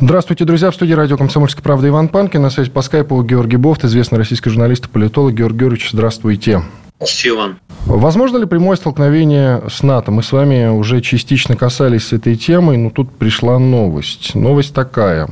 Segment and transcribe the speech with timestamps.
[0.00, 0.70] Здравствуйте, друзья.
[0.70, 2.40] В студии радио «Комсомольская правда» Иван Панкин.
[2.40, 5.34] На связи по скайпу Георгий Бофт, известный российский журналист и политолог.
[5.34, 6.62] Георгий Георгиевич, здравствуйте.
[7.00, 7.58] Здравствуйте, Иван.
[7.84, 10.12] Возможно ли прямое столкновение с НАТО?
[10.12, 14.36] Мы с вами уже частично касались этой темы, но тут пришла новость.
[14.36, 15.30] Новость такая.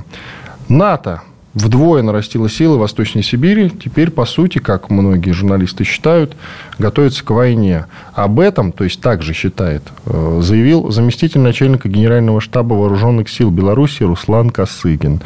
[0.68, 1.22] НАТО
[1.56, 3.70] вдвое нарастила силы Восточной Сибири.
[3.70, 6.36] Теперь, по сути, как многие журналисты считают,
[6.78, 7.86] готовится к войне.
[8.12, 14.02] Об этом, то есть также считает, э, заявил заместитель начальника Генерального штаба Вооруженных сил Беларуси
[14.02, 15.22] Руслан Косыгин.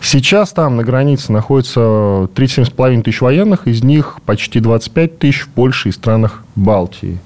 [0.00, 5.88] Сейчас там на границе находится 37,5 тысяч военных, из них почти 25 тысяч в Польше
[5.88, 7.18] и странах Балтии.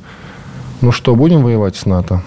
[0.81, 2.22] Ну что, будем воевать с НАТО?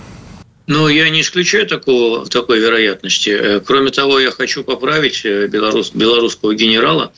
[0.73, 3.29] Ну, я не исключаю такого, такой вероятности.
[3.29, 7.11] Э, кроме того, я хочу поправить э, белорус, белорусского генерала.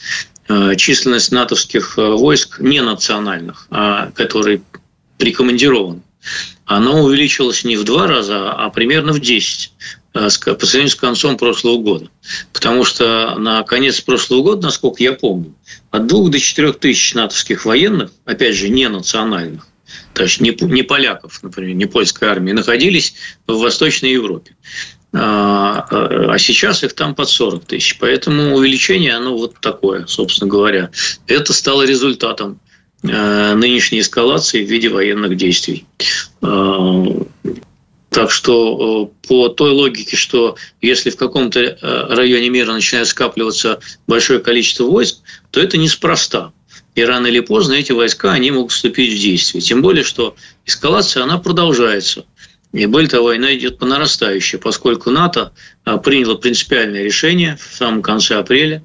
[0.50, 4.64] Э, численность натовских войск не национальных, а которые
[5.20, 6.02] прикомандированы,
[6.66, 9.72] она увеличилась не в два раза, а примерно в 10
[10.14, 12.08] по сравнению с концом прошлого года.
[12.54, 15.54] Потому что на конец прошлого года, насколько я помню,
[15.92, 19.68] от двух до четырех тысяч натовских военных, опять же, не национальных,
[20.14, 23.16] то есть не, не поляков, например, не польской армии, находились
[23.48, 24.56] в Восточной Европе.
[25.16, 27.98] А, а сейчас их там под 40 тысяч.
[28.00, 30.90] Поэтому увеличение, оно вот такое, собственно говоря.
[31.28, 32.60] Это стало результатом
[33.04, 35.86] э, нынешней эскалации в виде военных действий.
[36.42, 37.06] А,
[38.10, 41.76] так что э, по той логике, что если в каком-то э,
[42.16, 45.18] районе мира начинает скапливаться большое количество войск,
[45.52, 46.54] то это неспроста
[46.96, 49.62] и рано или поздно эти войска они могут вступить в действие.
[49.62, 52.26] Тем более, что эскалация она продолжается.
[52.74, 55.54] И более того, война идет по нарастающей, поскольку НАТО
[55.86, 58.84] а, приняло принципиальное решение в самом конце апреля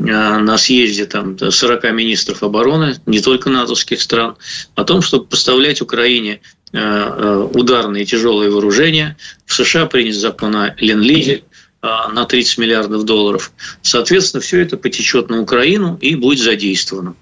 [0.00, 4.36] а, на съезде там, 40 министров обороны, не только натовских стран,
[4.74, 6.40] о том, чтобы поставлять Украине
[6.72, 9.16] а, ударные тяжелые вооружения.
[9.46, 11.44] В США принят закон о Ленд-Лизе,
[11.80, 13.52] на 30 миллиардов долларов.
[13.82, 17.14] Соответственно, все это потечет на Украину и будет задействовано.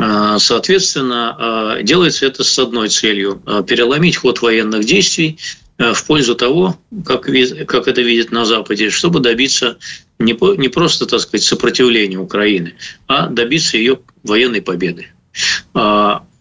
[0.00, 5.38] А, соответственно, а, делается это с одной целью– переломить ход военных действий
[5.78, 6.76] в пользу того,
[7.06, 7.28] как,
[7.66, 9.78] как это видят на Западе, чтобы добиться
[10.18, 12.74] не, не просто, так сказать, сопротивления Украины,
[13.06, 15.06] а добиться ее военной победы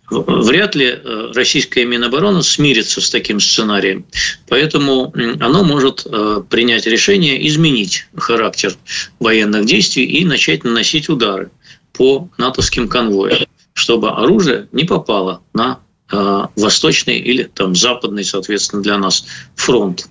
[0.09, 0.97] вряд ли
[1.33, 4.05] российская Минобороны смирится с таким сценарием.
[4.47, 6.07] Поэтому оно может
[6.49, 8.73] принять решение изменить характер
[9.19, 11.51] военных действий и начать наносить удары
[11.97, 15.79] по натовским конвоям, чтобы оружие не попало на
[16.11, 19.25] э, восточный или там западный, соответственно, для нас
[19.55, 20.07] фронт.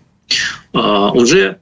[0.72, 1.58] Уже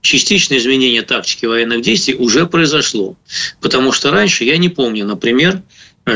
[0.00, 3.16] частичное изменение тактики военных действий уже произошло.
[3.60, 5.62] Потому что раньше, я не помню, например,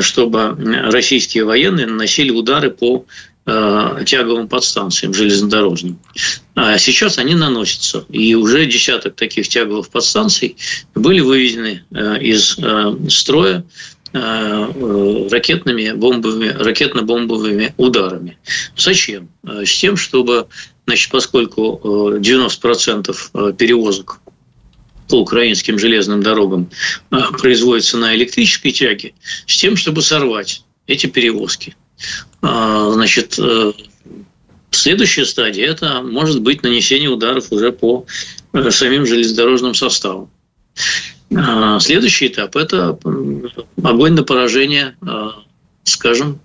[0.00, 0.56] чтобы
[0.90, 5.98] российские военные наносили удары по э, тяговым подстанциям железнодорожным.
[6.54, 8.04] А сейчас они наносятся.
[8.08, 10.56] И уже десяток таких тяговых подстанций
[10.94, 13.64] были выведены э, из э, строя
[14.14, 18.36] ракетными бомбовыми, ракетно-бомбовыми ударами.
[18.76, 19.30] Зачем?
[19.42, 20.48] С тем, чтобы,
[20.86, 21.80] значит, поскольку
[22.18, 24.20] 90% перевозок
[25.08, 26.68] по украинским железным дорогам
[27.08, 29.14] производится на электрической тяге,
[29.46, 31.74] с тем, чтобы сорвать эти перевозки.
[32.42, 33.72] А, значит, э,
[34.70, 38.04] следующая стадия– это может быть нанесение ударов уже по
[38.52, 40.30] э, самим железнодорожным составам.
[41.34, 42.98] А, следующий этап– это
[43.82, 44.96] огонь на поражение,
[45.84, 46.40] скажем,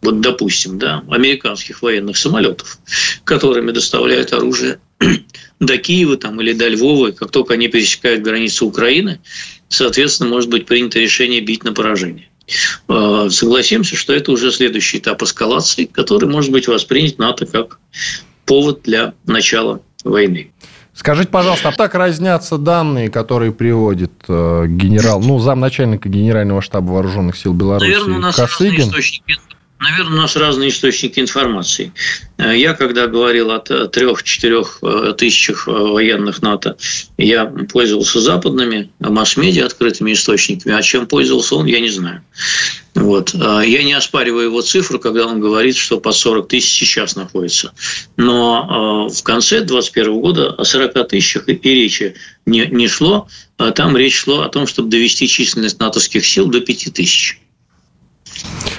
[0.00, 2.78] вот допустим, да, американских военных самолетов,
[3.24, 4.80] которыми доставляют оружие
[5.60, 9.20] до Киева там, или до Львова, как только они пересекают границу Украины,
[9.68, 12.27] соответственно, может быть принято решение бить на поражение.
[12.88, 17.78] А, согласимся, что это уже следующий этап эскалации, который может быть воспринят НАТО как
[18.44, 20.50] повод для начала войны.
[20.94, 27.36] Скажите, пожалуйста, а так разнятся данные, которые приводит э, генерал, ну, замначальника Генерального штаба Вооруженных
[27.36, 28.88] сил Беларуси Наверное, у нас Косыгин?
[28.88, 29.36] источники
[29.80, 31.92] Наверное, у нас разные источники информации.
[32.36, 36.76] Э, я, когда говорил о трех-четырех э, тысячах э, военных НАТО,
[37.16, 40.74] я пользовался западными масс-медиа, открытыми источниками.
[40.74, 42.22] А чем пользовался он, я не знаю.
[42.94, 43.32] Вот.
[43.32, 47.72] Я не оспариваю его цифру, когда он говорит, что по 40 тысяч сейчас находится.
[48.16, 53.28] Но в конце 2021 года о 40 тысячах и речи не, не шло.
[53.76, 57.38] Там речь шла о том, чтобы довести численность натовских сил до 5 тысяч.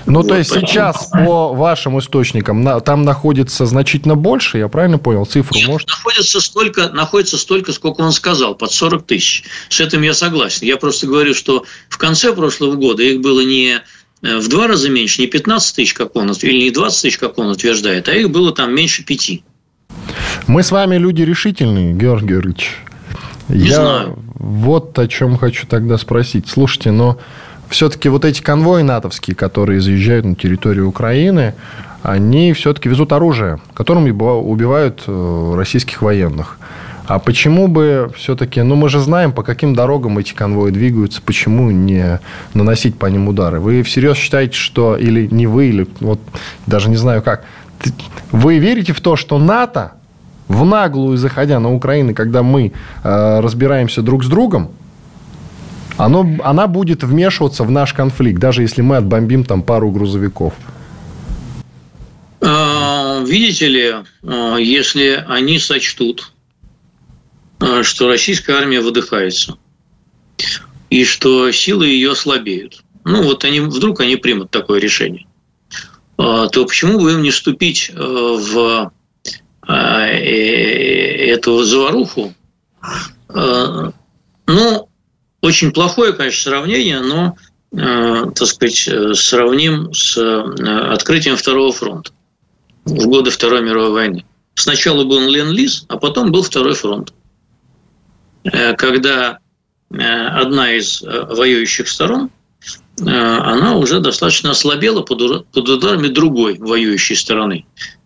[0.05, 5.25] Ну, вот, то есть, сейчас по вашим источникам там находится значительно больше, я правильно понял?
[5.25, 5.87] Цифру Нет, может?
[5.87, 9.43] Находится столько, находится столько, сколько он сказал, под 40 тысяч.
[9.69, 10.65] С этим я согласен.
[10.65, 13.81] Я просто говорю, что в конце прошлого года их было не
[14.21, 17.37] э, в два раза меньше, не 15 тысяч, как он, или не 20 тысяч, как
[17.37, 19.43] он утверждает, а их было там меньше пяти.
[20.47, 22.77] Мы с вами люди решительные, Георгий Георгиевич.
[23.49, 24.19] Не я знаю.
[24.35, 26.47] вот о чем хочу тогда спросить.
[26.47, 27.19] Слушайте, но
[27.69, 31.53] все-таки вот эти конвои натовские, которые заезжают на территорию Украины,
[32.01, 36.57] они все-таки везут оружие, которым убивают э, российских военных.
[37.05, 41.71] А почему бы все-таки, ну мы же знаем, по каким дорогам эти конвои двигаются, почему
[41.71, 42.19] не
[42.53, 43.59] наносить по ним удары?
[43.59, 46.19] Вы всерьез считаете, что, или не вы, или вот
[46.67, 47.45] даже не знаю как,
[48.31, 49.93] вы верите в то, что НАТО
[50.47, 52.73] в наглую заходя на Украину, когда мы
[53.03, 54.69] э, разбираемся друг с другом,
[55.99, 60.53] оно, она будет вмешиваться в наш конфликт, даже если мы отбомбим там пару грузовиков.
[62.41, 66.31] А, видите ли, а, если они сочтут,
[67.59, 69.57] а, что российская армия выдыхается,
[70.89, 75.25] и что силы ее слабеют, ну вот они вдруг они примут такое решение,
[76.17, 78.91] то почему бы им не вступить в
[79.69, 80.15] Э,
[81.35, 82.33] эту заваруху.
[83.29, 83.91] Э,
[84.47, 84.88] ну,
[85.41, 87.35] очень плохое, конечно, сравнение, но,
[87.71, 90.17] э, так сказать, сравним с
[90.91, 92.11] открытием Второго фронта
[92.85, 94.25] в годы Второй мировой войны.
[94.55, 97.13] Сначала был Лен-Лиз, а потом был Второй фронт.
[98.77, 99.39] Когда
[99.89, 102.31] одна из воюющих сторон,
[102.99, 107.65] она уже достаточно ослабела под ударами другой воюющей стороны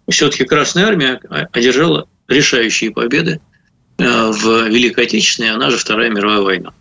[0.10, 1.20] все-таки Красная Армия
[1.52, 3.40] одержала решающие победы
[3.98, 6.74] э, в Великой Отечественной, она же Вторая мировая война.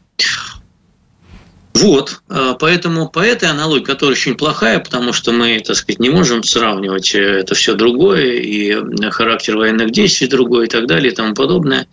[1.74, 6.10] Вот, э, поэтому по этой аналогии, которая очень плохая, потому что мы, так сказать, не
[6.10, 8.76] можем сравнивать э, это все другое, и
[9.10, 11.86] характер военных действий другой и так далее и тому подобное.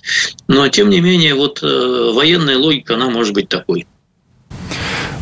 [0.48, 3.88] Но, тем не менее, вот военная логика, она может быть такой.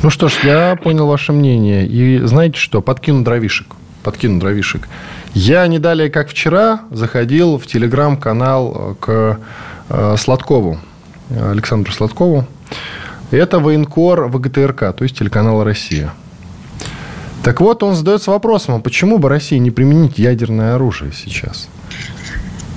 [0.03, 1.87] Ну что ж, я понял ваше мнение.
[1.87, 3.67] И знаете что, подкину дровишек.
[4.03, 4.87] Подкину дровишек.
[5.33, 9.39] Я не далее, как вчера, заходил в телеграм-канал э, к
[9.89, 10.79] э, Сладкову,
[11.29, 12.47] Александру Сладкову.
[13.31, 16.13] Это военкор ВГТРК, то есть телеканал «Россия».
[17.43, 21.69] Так вот, он задается вопросом, а почему бы России не применить ядерное оружие сейчас?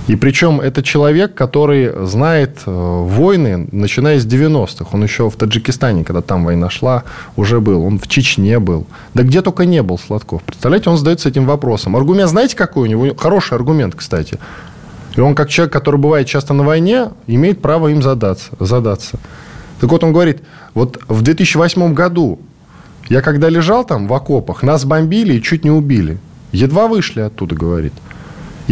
[0.06, 4.86] И причем это человек, который знает э, войны, начиная с 90-х.
[4.92, 7.04] Он еще в Таджикистане, когда там война шла,
[7.36, 7.84] уже был.
[7.84, 8.86] Он в Чечне был.
[9.14, 10.42] Да где только не был Сладков.
[10.42, 11.94] Представляете, он задается этим вопросом.
[11.94, 13.14] Аргумент знаете, какой у него?
[13.14, 14.38] Хороший аргумент, кстати.
[15.14, 18.50] И он, как человек, который бывает часто на войне, имеет право им задаться.
[18.58, 19.18] задаться.
[19.80, 20.42] Так вот, он говорит,
[20.74, 22.38] вот в 2008 году
[23.08, 26.18] я когда лежал там в окопах, нас бомбили и чуть не убили.
[26.52, 27.92] Едва вышли оттуда, говорит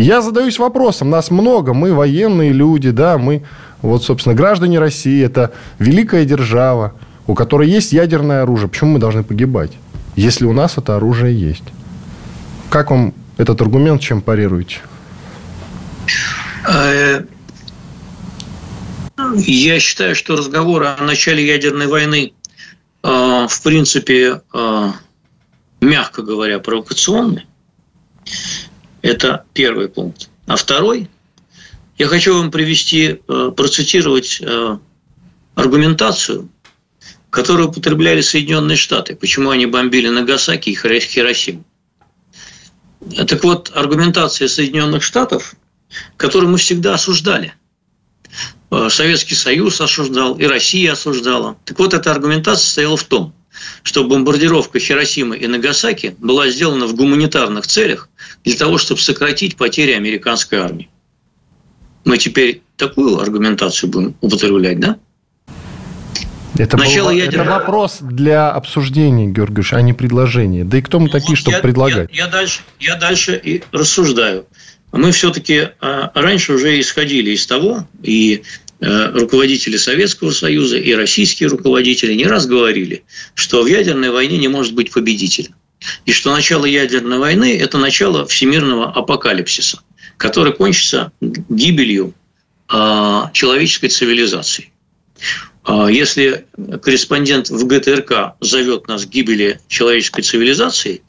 [0.02, 3.42] я задаюсь вопросом, нас много, мы военные люди, да, мы,
[3.82, 6.94] вот, собственно, граждане России, это великая держава,
[7.26, 8.68] у которой есть ядерное оружие.
[8.68, 9.72] Почему мы должны погибать,
[10.16, 11.64] если у нас это оружие есть?
[12.70, 14.78] Как вам этот аргумент, чем парируете?
[19.34, 22.32] Я считаю, что разговор о начале ядерной войны,
[23.02, 24.92] э, в принципе, э,
[25.80, 27.46] мягко говоря, провокационный.
[29.02, 30.28] Это первый пункт.
[30.46, 31.08] А второй,
[31.98, 34.40] я хочу вам привести, э, процитировать
[35.56, 36.48] аргументацию,
[37.30, 41.64] которую употребляли Соединенные Штаты, почему они бомбили Нагасаки и Хиросиму.
[43.26, 45.56] Так вот, аргументация Соединенных Штатов,
[46.16, 47.54] которую мы всегда осуждали.
[48.70, 51.56] Э, Советский Союз осуждал, и Россия осуждала.
[51.64, 53.34] Так вот, эта аргументация состояла в том,
[53.82, 58.08] что бомбардировка Хиросимы и Нагасаки была сделана в гуманитарных целях
[58.44, 60.90] для того, чтобы сократить потери американской армии.
[62.04, 64.98] Мы теперь такую аргументацию будем употреблять, да?
[66.56, 67.42] Это, Начало был, ядер...
[67.42, 70.64] это вопрос для обсуждения, Георгиевич, а не предложение.
[70.64, 72.10] Да и кто мы ну, такие, вот чтобы я, предлагать?
[72.12, 74.46] Я, я, дальше, я дальше и рассуждаю.
[74.92, 78.42] Мы все-таки а, раньше уже исходили из того, и
[78.80, 83.04] Э, руководители Советского Союза и российские руководители не раз говорили,
[83.34, 85.48] что в ядерной войне не может быть победителя.
[86.06, 89.80] И что начало ядерной войны– это начало всемирного апокалипсиса,
[90.16, 92.14] который кончится гибелью
[92.68, 94.70] а, человеческой цивилизации.
[95.64, 96.46] А, если
[96.80, 101.02] корреспондент в ГТРК зовет нас к гибели человеческой цивилизации,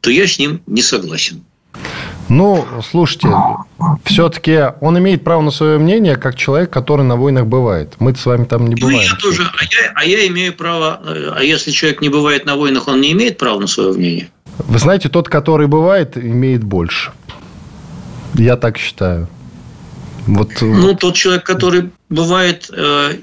[0.00, 1.44] то я с ним не согласен.
[2.28, 3.28] Ну, слушайте,
[4.04, 7.94] все-таки он имеет право на свое мнение, как человек, который на войнах бывает.
[7.98, 9.08] Мы с вами там не ну, бываем.
[9.08, 11.00] Я тоже, а я, а я имею право,
[11.36, 14.28] а если человек не бывает на войнах, он не имеет права на свое мнение?
[14.58, 17.12] Вы знаете, тот, который бывает, имеет больше.
[18.34, 19.28] Я так считаю.
[20.26, 20.50] Вот...
[20.60, 23.18] Э, ну, тот человек, который бывает, э,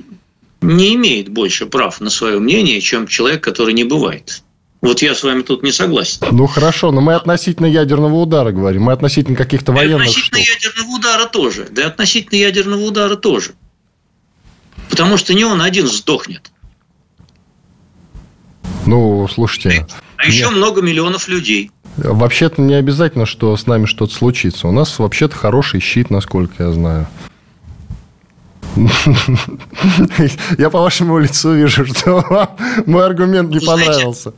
[0.61, 4.43] не имеет больше прав на свое мнение, чем человек, который не бывает.
[4.83, 6.27] Вот я с вами тут не согласен.
[6.29, 10.07] Ну хорошо, но мы относительно ядерного удара говорим, мы относительно каких-то военных.
[10.07, 10.55] И относительно штук.
[10.55, 11.67] ядерного удара тоже.
[11.71, 13.51] Да и относительно ядерного удара тоже.
[14.89, 16.51] Потому что не он один сдохнет.
[18.85, 19.87] Ну, слушайте.
[20.17, 20.57] А еще нет.
[20.57, 21.71] много миллионов людей.
[21.95, 24.67] Вообще-то не обязательно, что с нами что-то случится.
[24.67, 27.07] У нас вообще-то хороший щит, насколько я знаю.
[30.57, 32.53] Я по вашему лицу вижу, что
[32.85, 34.33] мой аргумент не понравился.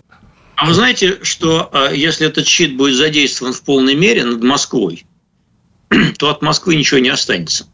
[0.55, 5.05] А вы знаете, что а, если этот щит будет задействован в полной мере над Москвой,
[6.17, 7.67] то от Москвы ничего не останется.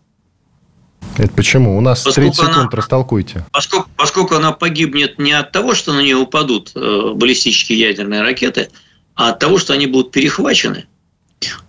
[1.17, 1.77] Это почему?
[1.77, 3.45] У нас поскольку 30 секунд, она, растолкуйте.
[3.51, 8.69] Поскольку, поскольку она погибнет не от того, что на нее упадут э, баллистические ядерные ракеты,
[9.15, 10.85] а от того, что они будут перехвачены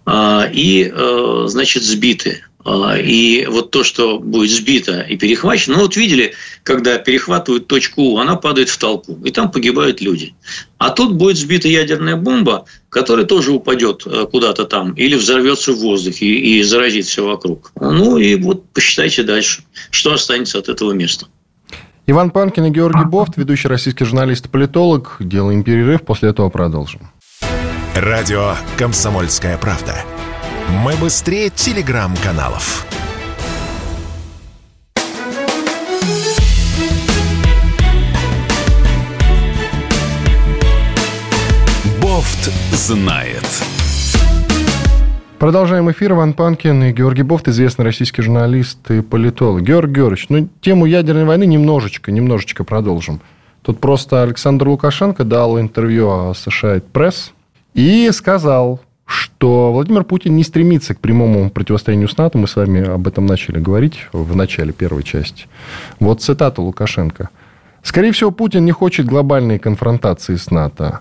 [0.06, 2.44] э, и, э, значит, сбиты.
[2.64, 8.02] А, и вот то, что будет сбито и перехвачено, ну вот видели, когда перехватывают точку
[8.02, 10.34] У, она падает в толпу, и там погибают люди.
[10.78, 15.78] А тут будет сбита ядерная бомба, которая тоже упадет э, куда-то там или взорвется в
[15.78, 17.72] воздухе и заразит все вокруг.
[17.80, 21.26] Ну и вот посчитайте дальше, что останется от этого места.
[22.06, 25.16] Иван Панкин и Георгий Бофт, ведущий российский журналист и политолог.
[25.20, 27.10] Делаем перерыв, после этого продолжим.
[27.94, 29.94] Радио «Комсомольская правда».
[30.70, 32.86] Мы быстрее телеграм-каналов.
[42.00, 43.44] Бофт знает.
[45.38, 46.12] Продолжаем эфир.
[46.12, 49.62] Иван Панкин и Георгий Бофт, известный российский журналист и политолог.
[49.62, 53.20] Георгий Георгиевич, ну, тему ядерной войны немножечко, немножечко продолжим.
[53.62, 57.32] Тут просто Александр Лукашенко дал интервью о США Пресс
[57.74, 58.80] и сказал,
[59.12, 62.38] что Владимир Путин не стремится к прямому противостоянию с НАТО.
[62.38, 65.46] Мы с вами об этом начали говорить в начале первой части.
[66.00, 67.28] Вот цитата Лукашенко.
[67.82, 71.00] «Скорее всего, Путин не хочет глобальной конфронтации с НАТО.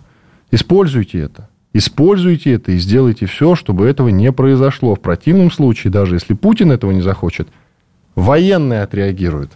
[0.51, 1.47] Используйте это.
[1.73, 4.95] Используйте это и сделайте все, чтобы этого не произошло.
[4.95, 7.47] В противном случае, даже если Путин этого не захочет,
[8.15, 9.51] военные отреагируют.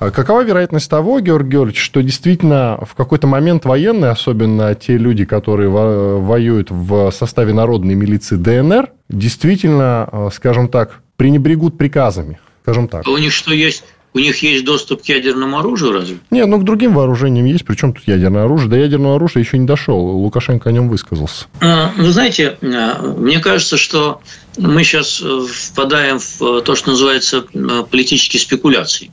[0.00, 5.26] А какова вероятность того, Георгий Георгиевич, что действительно в какой-то момент военные, особенно те люди,
[5.26, 12.40] которые воюют в составе народной милиции ДНР, действительно, э, скажем так, пренебрегут приказами?
[12.62, 13.06] Скажем так.
[13.06, 13.84] У них что есть?
[14.12, 16.18] У них есть доступ к ядерному оружию разве?
[16.30, 17.64] Нет, ну к другим вооружениям есть.
[17.64, 18.68] Причем тут ядерное оружие?
[18.68, 19.98] До ядерного оружия еще не дошел.
[19.98, 21.46] Лукашенко о нем высказался.
[21.60, 24.20] А, вы знаете, а, мне кажется, что
[24.58, 29.12] мы сейчас э, впадаем в э, то, что называется э, политические спекуляции,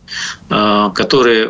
[0.50, 1.50] которые,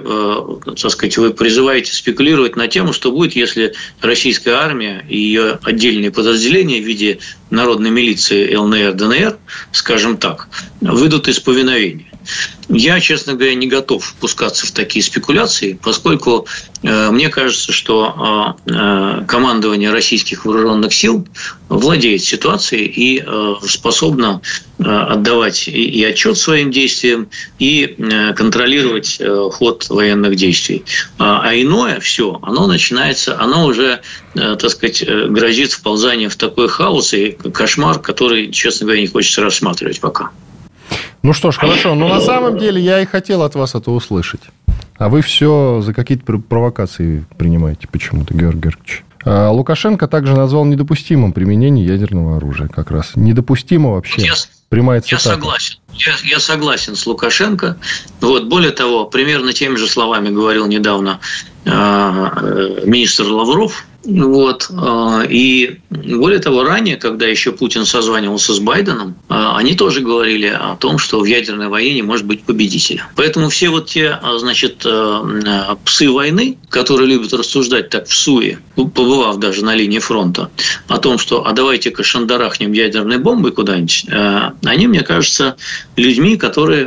[0.65, 6.11] так сказать, вы призываете спекулировать на тему, что будет, если российская армия и ее отдельные
[6.11, 9.37] подразделения в виде народной милиции ЛНР, ДНР,
[9.71, 10.49] скажем так,
[10.81, 12.06] выйдут из повиновения.
[12.69, 16.47] Я, честно говоря, не готов впускаться в такие спекуляции, поскольку
[16.83, 21.25] э, мне кажется, что э, э, командование российских вооруженных сил
[21.69, 24.41] владеет ситуацией и э, способно
[24.79, 30.83] э, отдавать и, и отчет своим действиям, и э, контролировать э, ход военных действий.
[31.17, 34.01] А, а иное все, оно начинается, оно уже,
[34.35, 39.07] э, так сказать, э, грозит вползанием в такой хаос и кошмар, который, честно говоря, не
[39.07, 40.31] хочется рассматривать пока.
[41.23, 41.95] Ну что ж, хорошо.
[41.95, 44.41] Но на самом деле я и хотел от вас это услышать.
[44.97, 49.03] А вы все за какие-то провокации принимаете почему-то, Георгий Георгиевич.
[49.25, 53.11] А Лукашенко также назвал недопустимым применение ядерного оружия как раз.
[53.15, 54.21] Недопустимо вообще.
[54.21, 54.33] Я,
[54.69, 55.29] Прямая цитата.
[55.29, 55.75] Я согласен.
[55.93, 57.77] Я, я согласен с Лукашенко.
[58.19, 61.19] Вот, более того, примерно теми же словами говорил недавно
[61.65, 64.69] э, э министр Лавров вот.
[64.71, 70.47] А, и более того, ранее, когда еще Путин созванивался с Байденом, а, они тоже говорили
[70.47, 73.07] о том, что в ядерной войне не может быть победителя.
[73.15, 74.85] Поэтому все вот те, а, значит,
[75.83, 80.49] псы войны, которые любят рассуждать так в суе, побывав даже на линии фронта,
[80.87, 84.05] о том, что а давайте-ка шандарахнем ядерной бомбой куда-нибудь,
[84.63, 85.57] они, мне кажется,
[85.95, 86.83] людьми, которые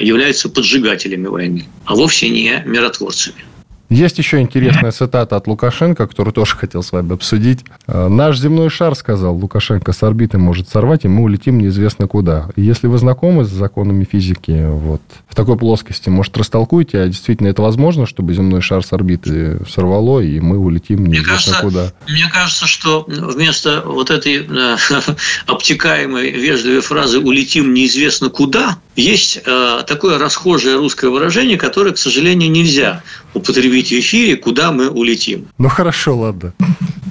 [0.00, 3.44] являются поджигателями войны, а вовсе не миротворцами.
[3.92, 7.60] Есть еще интересная цитата от Лукашенко, которую тоже хотел с вами обсудить.
[7.86, 12.48] «Э, Наш земной шар, сказал Лукашенко, с орбиты может сорвать, и мы улетим неизвестно куда.
[12.56, 17.60] если вы знакомы с законами физики вот, в такой плоскости, может, растолкуйте, а действительно это
[17.60, 21.92] возможно, чтобы земной шар с орбиты сорвало, и мы улетим неизвестно мне кажется, куда?
[22.08, 24.76] Мне кажется, что вместо вот этой э,
[25.46, 32.50] обтекаемой вежливой фразы «улетим неизвестно куда», есть э, такое расхожее русское выражение, которое, к сожалению,
[32.50, 33.02] нельзя
[33.34, 35.48] употребить в эфире, куда мы улетим.
[35.58, 36.52] Ну хорошо, ладно.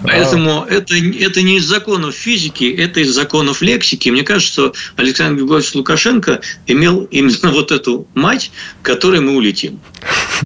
[0.04, 0.68] Поэтому а...
[0.70, 4.10] это, это не из законов физики, это из законов лексики.
[4.10, 8.52] Мне кажется, что Александр Григорьевич Лукашенко имел именно вот эту мать,
[8.84, 9.80] которой мы улетим.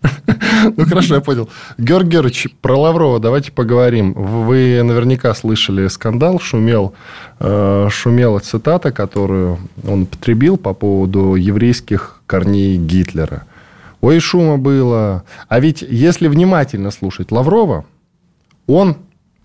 [0.78, 1.50] Ну, хорошо, я понял.
[1.78, 4.14] Георгий Георгиевич, про Лаврова давайте поговорим.
[4.14, 6.94] Вы наверняка слышали скандал, шумел,
[7.40, 13.44] э, шумела цитата, которую он потребил по поводу еврейских корней Гитлера.
[14.02, 15.24] Ой, шума было.
[15.48, 17.86] А ведь если внимательно слушать Лаврова,
[18.68, 18.98] он,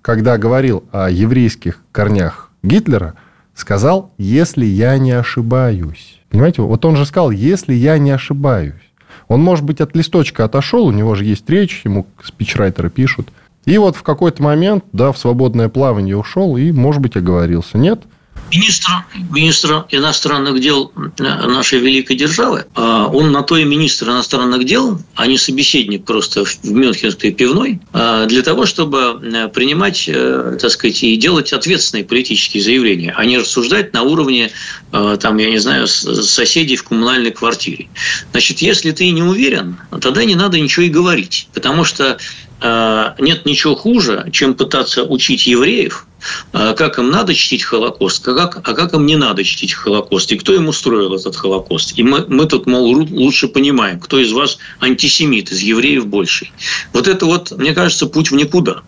[0.03, 3.15] когда говорил о еврейских корнях Гитлера,
[3.55, 6.21] сказал, если я не ошибаюсь.
[6.31, 8.90] Понимаете, вот он же сказал, если я не ошибаюсь.
[9.31, 13.29] Он, может быть, от листочка отошел, у него же есть речь, ему спичрайтеры пишут.
[13.65, 17.79] И вот в какой-то момент, да, в свободное плавание ушел и, может быть, оговорился.
[17.79, 18.03] Нет?
[18.51, 18.91] Министр,
[19.31, 25.27] министр иностранных дел нашей великой державы, а, он на то и министр иностранных дел, а
[25.27, 31.03] не собеседник просто в Мюнхенской пивной, а, для того, чтобы э, принимать, э, так сказать,
[31.03, 34.51] и делать ответственные политические заявления, а не рассуждать на уровне,
[34.93, 37.89] э, там, я не знаю, соседей в коммунальной квартире.
[38.33, 42.19] Значит, если ты не уверен, тогда не надо ничего и говорить, потому что
[42.63, 46.07] нет ничего хуже, чем пытаться учить евреев–
[46.53, 50.31] а как им надо чтить Холокост, а как, а как им не надо чтить Холокост,
[50.33, 51.99] и кто им устроил этот Холокост.
[51.99, 56.51] И мы, мы тут, мол, лучше понимаем, кто из вас антисемит, из евреев больше.
[56.93, 58.83] Вот это вот, мне кажется, путь в никуда.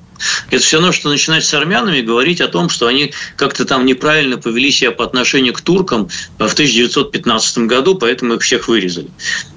[0.51, 4.39] Это все равно, что начинать с армянами говорить о том, что они как-то там неправильно
[4.39, 9.09] повели себя по отношению к туркам в 1915 году, поэтому их всех вырезали.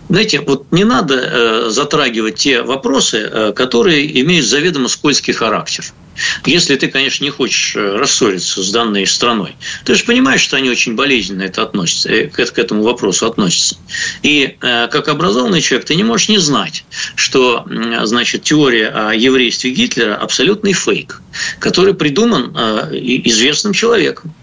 [0.09, 5.85] Знаете, вот не надо э, затрагивать те вопросы, э, которые имеют заведомо скользкий характер.
[6.45, 9.55] Если ты, конечно, не хочешь э, рассориться с данной страной.
[9.83, 13.77] Ты же понимаешь, что они очень болезненно это относятся, э, к этому вопросу относятся.
[14.23, 17.65] И э, как образованный человек ты не можешь не знать, что
[18.03, 21.21] значит, теория о еврействе Гитлера абсолютный фейк,
[21.59, 22.55] который придуман
[22.91, 24.33] известным человеком,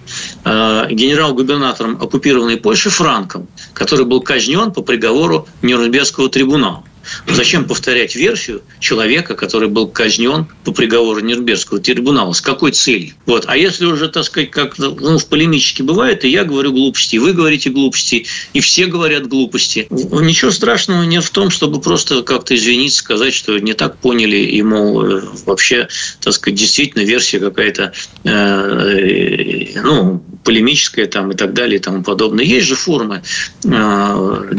[0.44, 6.84] генерал-губернатором оккупированной Польши Франком, который был казнен по приговору Нюрнбергского трибунала.
[7.28, 12.32] Зачем повторять версию человека, который был казнен по приговору Нюрнбергского трибунала?
[12.32, 13.14] С какой целью?
[13.26, 13.44] Вот.
[13.48, 17.18] А если уже, так сказать, как ну, в полемически бывает, и я говорю глупости, и
[17.18, 19.86] вы говорите глупости, и все говорят глупости.
[19.90, 25.04] Ничего страшного нет в том, чтобы просто как-то извиниться, сказать, что не так поняли, мол,
[25.04, 25.88] э, вообще,
[26.20, 27.92] так сказать, действительно версия какая-то,
[28.24, 32.44] э, э, ну, полемическая там и так далее и тому подобное.
[32.44, 33.22] Есть же формы
[33.64, 34.52] э,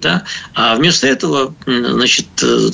[0.00, 0.24] да?
[0.54, 2.26] А вместо этого, значит,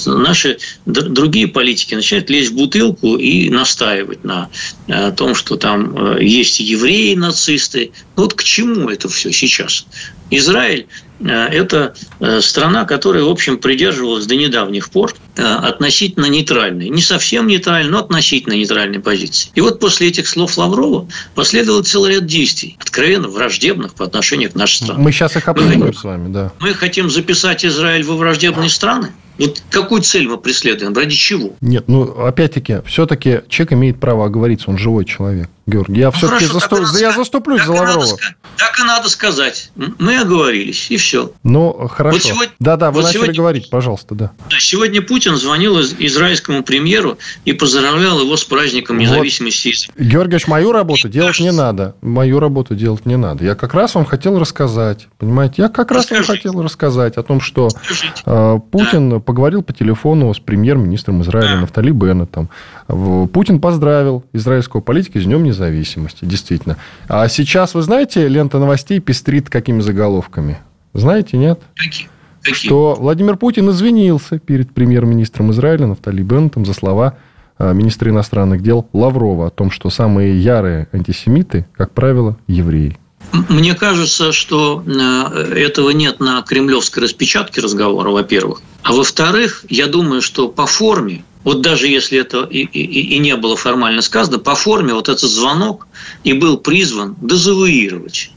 [0.07, 4.49] наши другие политики начинают лезть в бутылку и настаивать на
[4.89, 7.93] э, том, что там э, есть евреи, нацисты.
[8.17, 9.87] Вот к чему это все сейчас?
[10.31, 16.89] Израиль э,– это э, страна, которая, в общем, придерживалась до недавних пор э, относительно нейтральной.
[16.89, 19.51] Не совсем нейтральной, но относительно нейтральной позиции.
[19.55, 24.55] И вот после этих слов Лаврова последовал целый ряд действий, откровенно враждебных по отношению к
[24.55, 25.03] нашей стране.
[25.03, 26.53] Мы сейчас их обсудим с вами, да.
[26.61, 29.13] Мы хотим записать Израиль во враждебные страны?
[29.39, 30.95] Вот какую цель мы преследуем?
[30.95, 31.55] Ради чего?
[31.61, 35.49] Нет, ну, опять-таки, все-таки человек имеет право оговориться, он живой человек.
[35.65, 36.81] Георгий, я ну, все-таки заступ...
[36.99, 38.01] я заступлюсь так за Лаврова.
[38.01, 38.17] Надо,
[38.57, 39.71] так и надо сказать.
[39.77, 41.31] Мы оговорились, и все.
[41.45, 42.17] Ну, хорошо.
[42.17, 44.33] Вот сегодня, да-да, вы вот начали сегодня, говорить, пожалуйста, да.
[44.59, 49.89] Сегодня Путин звонил израильскому премьеру и поздравлял его с праздником независимости.
[49.97, 50.05] Вот.
[50.05, 51.45] Георгиевич, мою работу и делать кажется...
[51.45, 51.95] не надо.
[52.03, 53.45] Мою работу делать не надо.
[53.45, 56.17] Я как раз вам хотел рассказать, понимаете, я как Расскажите.
[56.17, 58.23] раз вам хотел рассказать о том, что Скажите.
[58.27, 59.19] А, Путин да.
[59.33, 61.57] Поговорил по телефону с премьер-министром Израиля.
[61.57, 62.51] Нафтали Беннетом.
[62.87, 66.77] Путин поздравил израильского политика с Днем независимости, действительно.
[67.09, 70.59] А сейчас, вы знаете, лента новостей пестрит какими заголовками?
[70.93, 71.61] Знаете, нет?
[71.77, 72.09] Какие?
[72.43, 72.67] Какие?
[72.67, 77.17] Что Владимир Путин извинился перед премьер-министром Израиля Нафтали Беннетом за слова
[77.57, 82.99] а, министра иностранных дел Лаврова о том, что самые ярые антисемиты, как правило, евреи.
[83.33, 88.61] Мне кажется, что э, этого нет на кремлевской распечатке разговора, во-первых.
[88.83, 93.37] А во-вторых, я думаю, что по форме вот даже если это и, и, и не
[93.37, 95.87] было формально сказано, по форме вот этот звонок
[96.25, 98.31] и был призван дезавуировать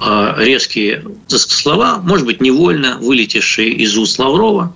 [0.00, 4.74] а, резкие слова, может быть, невольно вылетевшие из уст Лаврова,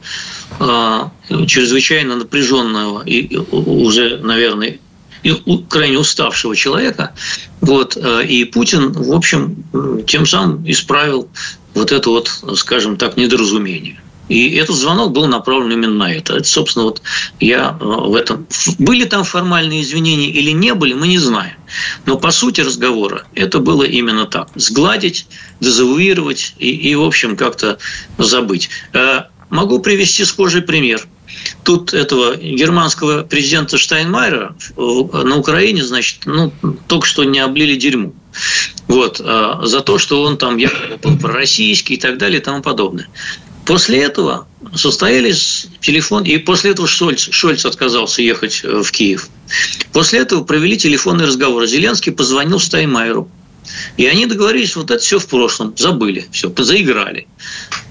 [0.61, 1.11] а,
[1.47, 4.79] чрезвычайно напряженного и уже, наверное,
[5.25, 5.35] и
[5.69, 7.15] крайне уставшего человека.
[7.61, 9.65] Вот, а, и Путин, в общем,
[10.07, 11.29] тем самым исправил
[11.75, 14.01] вот это вот, скажем так, недоразумение.
[14.29, 16.37] И этот звонок был направлен именно на это.
[16.37, 16.45] это.
[16.45, 17.03] Собственно, вот
[17.41, 18.47] я э, в этом...
[18.79, 21.57] Были там формальные извинения или не были, мы не знаем.
[22.07, 24.49] Но по сути разговора это было именно так.
[24.55, 25.27] Сгладить,
[25.61, 27.79] дезавуировать и, и в общем, как-то
[28.17, 28.71] забыть.
[29.55, 31.07] Могу привести схожий пример.
[31.63, 36.53] Тут этого германского президента Штайнмайера на Украине, значит, ну,
[36.89, 38.13] только что не облили дерьмо.
[38.89, 42.63] Вот, э, за то, что он там якобы был пророссийский и так далее и тому
[42.63, 43.07] подобное.
[43.65, 49.29] После этого состоялись телефон, и после этого Шольц, Шольц отказался ехать э, в Киев.
[49.93, 51.65] После этого провели телефонный разговор.
[51.67, 53.31] Зеленский позвонил Стаймайеру.
[53.97, 57.29] И они договорились, вот это все в прошлом, забыли, все, заиграли.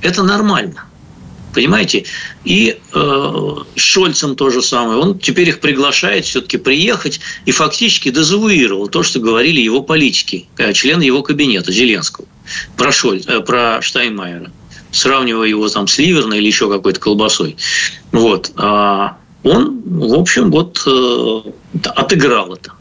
[0.01, 0.87] Это нормально.
[1.53, 2.05] Понимаете?
[2.43, 4.99] И э, Шольцем то же самое.
[4.99, 10.73] Он теперь их приглашает все-таки приехать и фактически дезавуировал то, что говорили его политики, э,
[10.73, 12.27] члены его кабинета Зеленского
[12.75, 14.51] про, Шольц, э, про Штайнмайера
[14.91, 17.57] сравнивая его там с ливерной или еще какой-то колбасой.
[18.11, 18.51] Вот.
[18.55, 22.73] А он, в общем, вот э, отыграл это.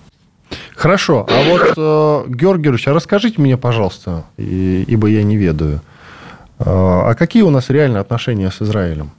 [0.76, 1.26] Хорошо.
[1.28, 5.80] А вот, э, Георгий Георгиевич, а расскажите мне, пожалуйста, ибо я не ведаю,
[6.64, 9.10] а какие у нас реальные отношения с Израилем?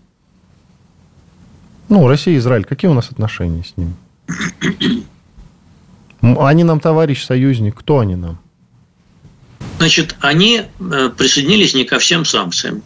[1.90, 3.96] Ну, Россия и Израиль, какие у нас отношения с ним?
[6.22, 7.76] Они нам товарищ, союзник.
[7.76, 8.40] Кто они нам?
[9.78, 12.82] Значит, они э, присоединились не ко всем санкциям.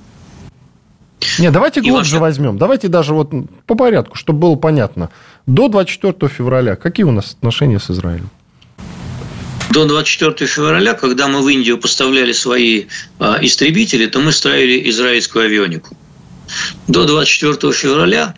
[1.40, 2.20] Нет, давайте глубже вообще...
[2.20, 2.58] возьмем.
[2.58, 3.32] Давайте даже вот
[3.66, 5.10] по порядку, чтобы было понятно.
[5.46, 8.30] До 24 февраля какие у нас отношения с Израилем?
[9.78, 12.86] До 24 февраля, когда мы в Индию поставляли свои
[13.20, 15.96] э, истребители, то мы ставили израильскую авионику.
[16.88, 18.36] До 24 февраля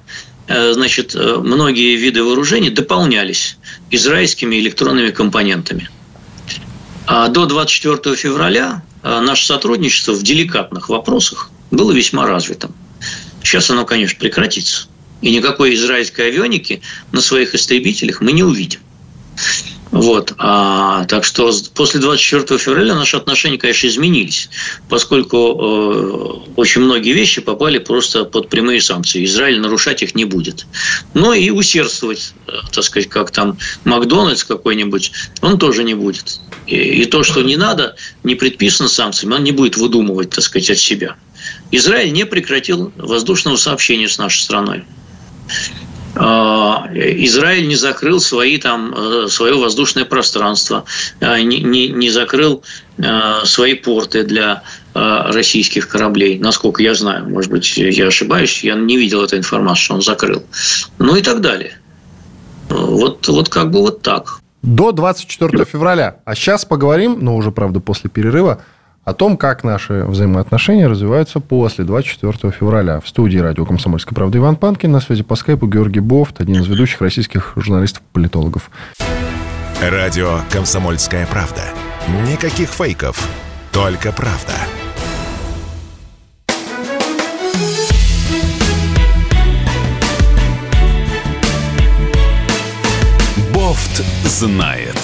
[0.47, 3.57] э, значит, многие виды вооружений дополнялись
[3.89, 5.89] израильскими электронными компонентами–
[7.11, 12.71] а до 24 февраля а, наше сотрудничество в деликатных вопросах было весьма развитым.
[13.43, 14.87] Сейчас оно, конечно, прекратится.
[15.21, 18.81] И никакой израильской авионики на своих истребителях мы не увидим.
[19.91, 20.33] Вот.
[20.37, 24.49] А, так что после 24 февраля наши отношения, конечно, изменились,
[24.87, 29.25] поскольку э, очень многие вещи попали просто под прямые санкции.
[29.25, 30.67] Израиль нарушать их не будет.
[31.15, 36.39] Но и усердствовать, э, так сказать, как там Макдональдс какой-нибудь, он тоже не будет.
[36.67, 40.69] И, и то, что не надо, не предписано санкциями, он не будет выдумывать, так сказать,
[40.69, 41.15] от себя.
[41.71, 44.83] Израиль не прекратил воздушного сообщения с нашей страной.
[46.21, 50.83] А, Израиль не закрыл свои, там, э, свое воздушное пространство,
[51.21, 52.61] а, не, не, не закрыл
[52.97, 54.99] э, свои порты для э,
[55.31, 57.29] российских кораблей, насколько я знаю.
[57.29, 60.43] Может быть, я ошибаюсь, я не видел этой информации, что он закрыл.
[60.97, 61.79] Ну и так далее.
[62.67, 64.41] Вот, вот как бы вот так.
[64.61, 66.17] До 24 февраля.
[66.25, 68.61] А сейчас поговорим, но уже, правда, после перерыва,
[69.09, 72.99] о том, как наши взаимоотношения развиваются после 24 февраля.
[72.99, 76.67] В студии радио «Комсомольская правда» Иван Панкин, на связи по скайпу Георгий Бофт, один из
[76.67, 78.69] ведущих российских журналистов-политологов.
[79.81, 81.61] Радио «Комсомольская правда».
[82.29, 83.27] Никаких фейков,
[83.71, 84.53] только правда.
[93.53, 94.95] Бофт знает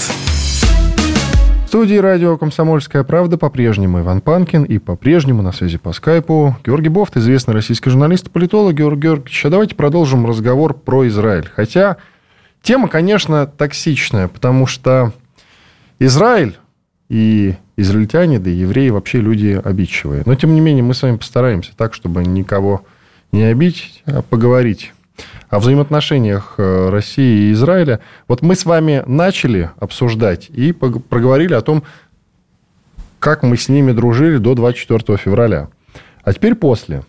[1.75, 7.17] студии радио «Комсомольская правда» по-прежнему Иван Панкин и по-прежнему на связи по скайпу Георгий Бофт,
[7.17, 8.75] известный российский журналист и политолог.
[8.75, 11.49] Георгий Георгиевич, а давайте продолжим разговор про Израиль.
[11.53, 11.97] Хотя
[12.61, 15.11] тема, конечно, токсичная, потому что
[15.99, 16.55] Израиль
[17.09, 20.23] и израильтяне, да и евреи вообще люди обидчивые.
[20.25, 22.85] Но, тем не менее, мы с вами постараемся так, чтобы никого
[23.33, 24.93] не обидеть, а поговорить
[25.49, 27.99] о взаимоотношениях э, России и Израиля.
[28.27, 31.83] Вот мы с вами начали обсуждать и проговорили о том,
[33.19, 35.69] как мы с ними дружили до 24 февраля.
[36.23, 37.03] А теперь после.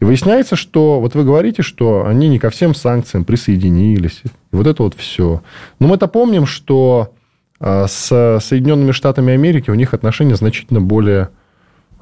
[0.00, 4.22] И выясняется, что вот вы говорите, что они не ко всем санкциям присоединились.
[4.24, 5.42] И вот это вот все.
[5.78, 7.14] Но мы-то помним, что
[7.60, 11.30] э, с Соединенными Штатами Америки у них отношения значительно более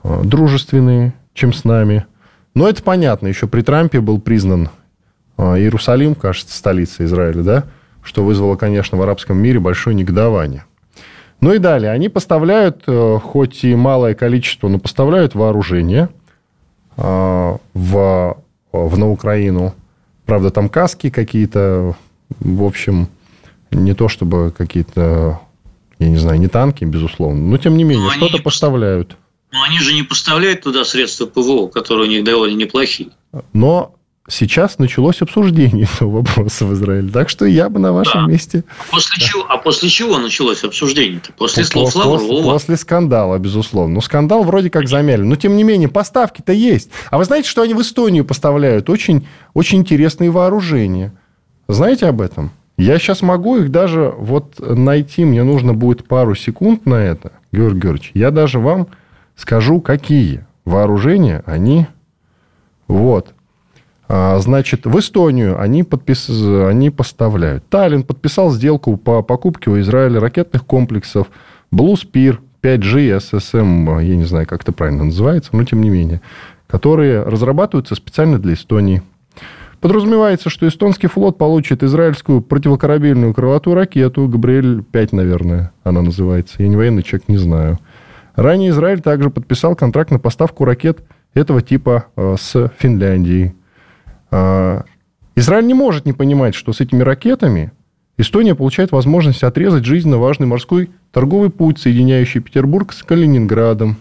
[0.03, 2.07] э, дружественные, чем с нами.
[2.55, 3.29] Но это понятно.
[3.29, 4.71] Еще при Трампе был признан
[5.39, 7.65] Иерусалим, кажется, столица Израиля, да,
[8.03, 10.65] что вызвало, конечно, в арабском мире большое негодование.
[11.41, 16.09] Ну и далее, они поставляют, э, хоть и малое количество, но поставляют вооружение
[16.97, 18.37] а, в,
[18.73, 19.75] в на Украину.
[20.27, 21.97] Правда, там каски какие-то,
[22.41, 23.09] в общем,
[23.71, 25.41] не то чтобы какие-то,
[25.99, 29.17] я не знаю, не танки, безусловно, но тем не менее, что-то поставляют.
[29.53, 33.11] Но они же не поставляют туда средства ПВО, которые у них довольно неплохие.
[33.53, 33.95] Но
[34.29, 37.11] сейчас началось обсуждение этого вопроса в Израиле.
[37.11, 38.33] Так что я бы на вашем да.
[38.33, 38.65] месте...
[38.79, 39.27] А после, да.
[39.27, 41.33] чего, а после чего началось обсуждение-то?
[41.33, 42.53] После слов после, Лаврова?
[42.53, 43.95] После скандала, безусловно.
[43.95, 45.23] Ну, скандал вроде как замяли.
[45.23, 46.91] Но, тем не менее, поставки-то есть.
[47.11, 48.89] А вы знаете, что они в Эстонию поставляют?
[48.89, 51.13] Очень, очень интересные вооружения.
[51.69, 52.51] Знаете об этом?
[52.77, 55.25] Я сейчас могу их даже вот найти.
[55.25, 58.11] Мне нужно будет пару секунд на это, Георгий Георгиевич.
[58.15, 58.89] Я даже вам
[59.37, 61.87] скажу, какие вооружения они...
[62.87, 63.33] Вот.
[64.09, 66.29] А, значит, в Эстонию они, подпис...
[66.29, 67.67] они поставляют.
[67.69, 71.29] Таллин подписал сделку по покупке у Израиля ракетных комплексов
[71.73, 76.21] Blue Spear 5G SSM, я не знаю, как это правильно называется, но тем не менее,
[76.67, 79.03] которые разрабатываются специально для Эстонии.
[79.81, 86.55] Подразумевается, что эстонский флот получит израильскую противокорабельную крылатую ракету, Габриэль-5, наверное, она называется.
[86.63, 87.79] Я не военный человек, не знаю.
[88.35, 93.53] Ранее Израиль также подписал контракт на поставку ракет этого типа э, с Финляндией.
[94.31, 94.85] А,
[95.37, 97.73] Израиль не может не понимать, что с этими ракетами
[98.17, 103.97] Эстония получает возможность отрезать жизненно важный морской торговый путь, соединяющий Петербург с Калининградом.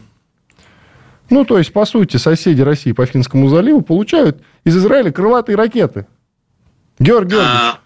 [1.29, 6.05] Ну, то есть, по сути, соседи России по Финскому заливу получают из Израиля крылатые ракеты.
[6.99, 7.79] Георгий а,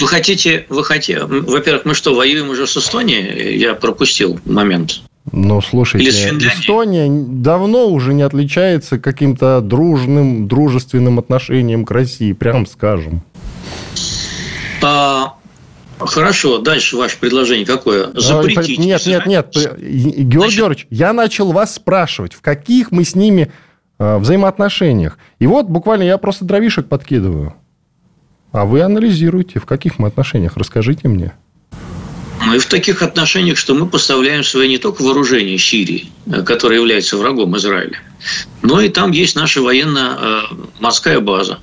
[0.00, 3.58] вы хотите, вы хотите, во-первых, мы что, воюем уже с Эстонией?
[3.58, 5.02] Я пропустил момент.
[5.32, 13.22] Ну, слушайте, Эстония давно уже не отличается каким-то дружным, дружественным отношением к России, прям скажем.
[14.82, 15.34] А,
[15.98, 18.08] хорошо, дальше ваше предложение какое?
[18.08, 18.78] А, Запретить.
[18.78, 19.54] Нет, нет, нет.
[19.54, 20.24] Георгий.
[20.24, 23.52] Георгиевич, я начал вас спрашивать, в каких мы с ними
[23.98, 25.18] а, взаимоотношениях.
[25.38, 27.54] И вот буквально я просто дровишек подкидываю.
[28.50, 31.34] А вы анализируете, в каких мы отношениях, расскажите мне.
[32.40, 37.16] Мы в таких отношениях, что мы поставляем свои не только вооружение Сирии, э, которое является
[37.16, 38.00] врагом Израиля,
[38.62, 41.58] но и там есть наша военно-морская э, база.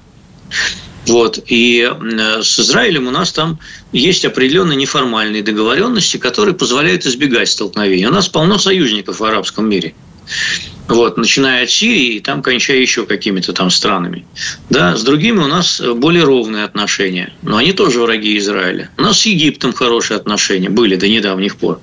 [1.07, 1.39] Вот.
[1.47, 3.59] И э, с Израилем у нас там
[3.91, 8.05] есть определенные неформальные договоренности, которые позволяют избегать столкновений.
[8.05, 9.95] У нас полно союзников в арабском мире–
[10.87, 14.25] вот, начиная от Сирии и там кончая еще какими-то там странами.
[14.69, 18.89] Да, с другими у нас более ровные отношения, но они тоже враги Израиля.
[18.97, 21.81] У нас с Египтом хорошие отношения были до недавних пор.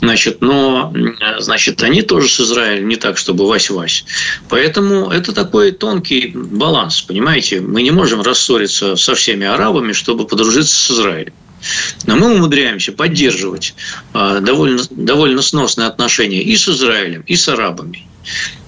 [0.00, 0.92] Значит, но
[1.38, 4.04] значит, они тоже с Израилем не так, чтобы вась-вась.
[4.48, 7.60] Поэтому это такой тонкий баланс, понимаете?
[7.60, 11.32] Мы не можем рассориться со всеми арабами, чтобы подружиться с Израилем.
[12.06, 13.74] Но мы умудряемся поддерживать
[14.12, 18.06] а, довольно, довольно сносные отношения и с Израилем, и с арабами.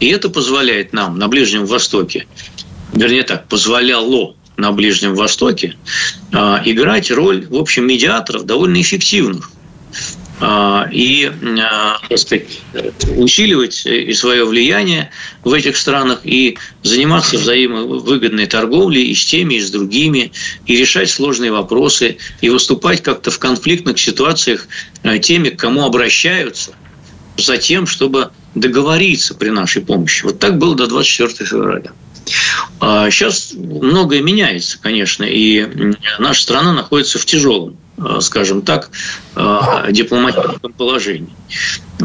[0.00, 2.26] И это позволяет нам на Ближнем Востоке,
[2.92, 5.76] вернее так, позволяло на Ближнем Востоке
[6.32, 9.50] а, играть роль, в общем, медиаторов довольно эффективных–
[10.90, 12.60] и а, так сказать,
[13.16, 15.10] усиливать и свое влияние
[15.44, 20.32] в этих странах и заниматься взаимовыгодной торговлей и с теми, и с другими,
[20.66, 24.66] и решать сложные вопросы, и выступать как-то в конфликтных ситуациях
[25.02, 26.74] а, теми, к кому обращаются,
[27.36, 30.24] за тем, чтобы договориться при нашей помощи.
[30.24, 31.92] Вот так было до 24 февраля.
[33.10, 37.76] Сейчас многое меняется, конечно, и наша страна находится в тяжелом
[38.20, 38.90] скажем так,
[39.36, 39.58] э,
[39.90, 41.34] дипломатическом положении.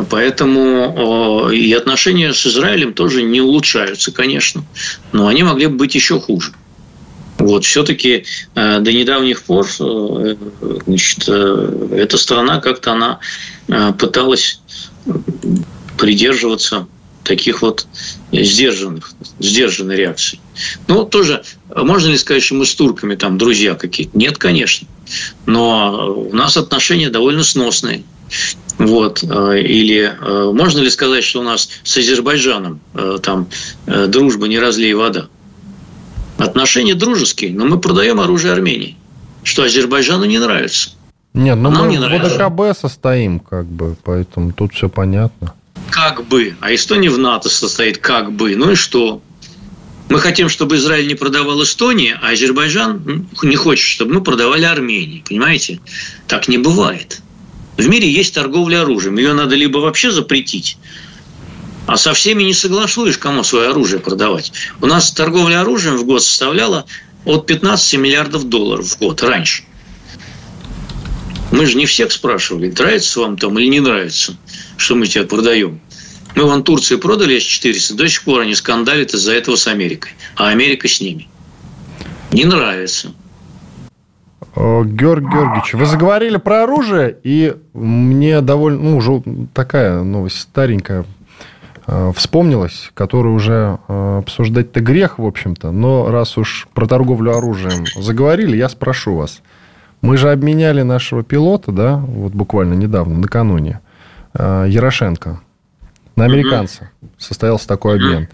[0.09, 4.63] Поэтому э, и отношения с Израилем тоже не улучшаются, конечно,
[5.11, 6.53] но они могли бы быть еще хуже.
[7.39, 13.19] Вот, все-таки до недавних пор значит, эта страна как-то она
[13.93, 14.59] пыталась
[15.99, 16.87] придерживаться
[17.27, 17.85] таких вот
[18.31, 20.39] сдержанных, сдержанной реакций.
[20.87, 21.43] Ну, тоже,
[21.75, 24.17] можно ли сказать, что мы с турками там друзья какие-то?
[24.17, 24.87] Нет, конечно.
[25.45, 28.03] Но у нас отношения довольно сносные.
[28.77, 29.23] Вот.
[29.23, 33.47] Э, или э, можно ли сказать, что у нас с Азербайджаном э, там
[33.85, 35.27] дружба не разлей вода?
[36.37, 38.95] Отношения дружеские, но мы продаем оружие Армении,
[39.43, 40.91] что Азербайджану не нравится.
[41.33, 45.53] Нет, но Нам мы не в ОДКБ состоим, как бы, поэтому тут все понятно
[45.91, 48.55] как бы, а Эстония в НАТО состоит как бы.
[48.55, 49.21] Ну и что?
[50.09, 55.23] Мы хотим, чтобы Израиль не продавал Эстонии, а Азербайджан не хочет, чтобы мы продавали Армении.
[55.27, 55.79] Понимаете?
[56.27, 57.21] Так не бывает.
[57.77, 59.17] В мире есть торговля оружием.
[59.17, 60.77] Ее надо либо вообще запретить,
[61.85, 64.51] а со всеми не согласуешь, кому свое оружие продавать.
[64.81, 66.85] У нас торговля оружием в год составляла
[67.25, 69.63] от 15 миллиардов долларов в год раньше.
[71.51, 74.35] Мы же не всех спрашивали, нравится вам там или не нравится,
[74.77, 75.79] что мы тебе продаем.
[76.35, 80.11] Мы вон Турции продали С-400, до сих пор они скандалят из-за этого с Америкой.
[80.35, 81.27] А Америка с ними.
[82.31, 83.11] Не нравится.
[84.55, 89.21] Георгий Георгиевич, вы заговорили про оружие, и мне довольно, ну, уже
[89.53, 91.05] такая новость старенькая.
[91.87, 95.71] э, вспомнилась, которую уже э, обсуждать-то грех, в общем-то.
[95.71, 99.41] Но раз уж про торговлю оружием заговорили, я спрошу вас.
[100.01, 103.79] Мы же обменяли нашего пилота, да, вот буквально недавно, накануне,
[104.37, 105.41] Ярошенко
[106.15, 106.91] на американца.
[107.17, 108.27] Состоялся такой обмен.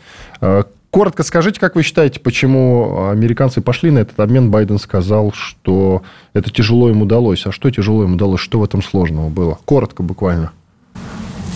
[0.90, 4.52] Коротко скажите, как вы считаете, почему американцы пошли на этот обмен?
[4.52, 7.48] Байден сказал, что это тяжело ему удалось.
[7.48, 8.42] А что тяжело ему удалось?
[8.42, 9.58] Что в этом сложного было?
[9.66, 10.52] Коротко буквально.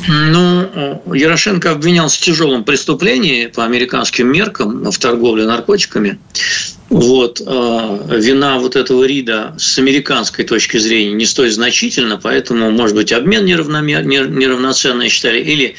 [0.07, 6.17] Ну, Ярошенко обвинялся в тяжелом преступлении по американским меркам в торговле наркотиками.
[6.89, 12.95] Вот, э, вина вот этого Рида с американской точки зрения не столь значительна, поэтому, может
[12.95, 15.75] быть, обмен неравномер, неравноценный считали, или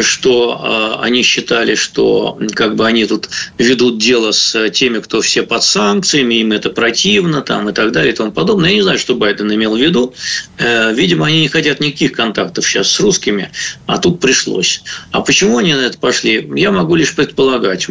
[0.00, 5.42] что э, они считали, что как бы они тут ведут дело с теми, кто все
[5.42, 8.70] под санкциями, им это противно там, и так далее и тому подобное.
[8.70, 10.14] Я не знаю, что Байден имел в виду.
[10.58, 13.50] Э, видимо, они не хотят никаких контактов сейчас с русскими,
[13.86, 14.82] а тут пришлось.
[15.10, 16.48] А почему они на это пошли?
[16.56, 17.86] Я могу лишь предполагать,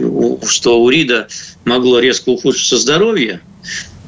[0.47, 1.27] что у Рида
[1.65, 3.41] могло резко ухудшиться здоровье,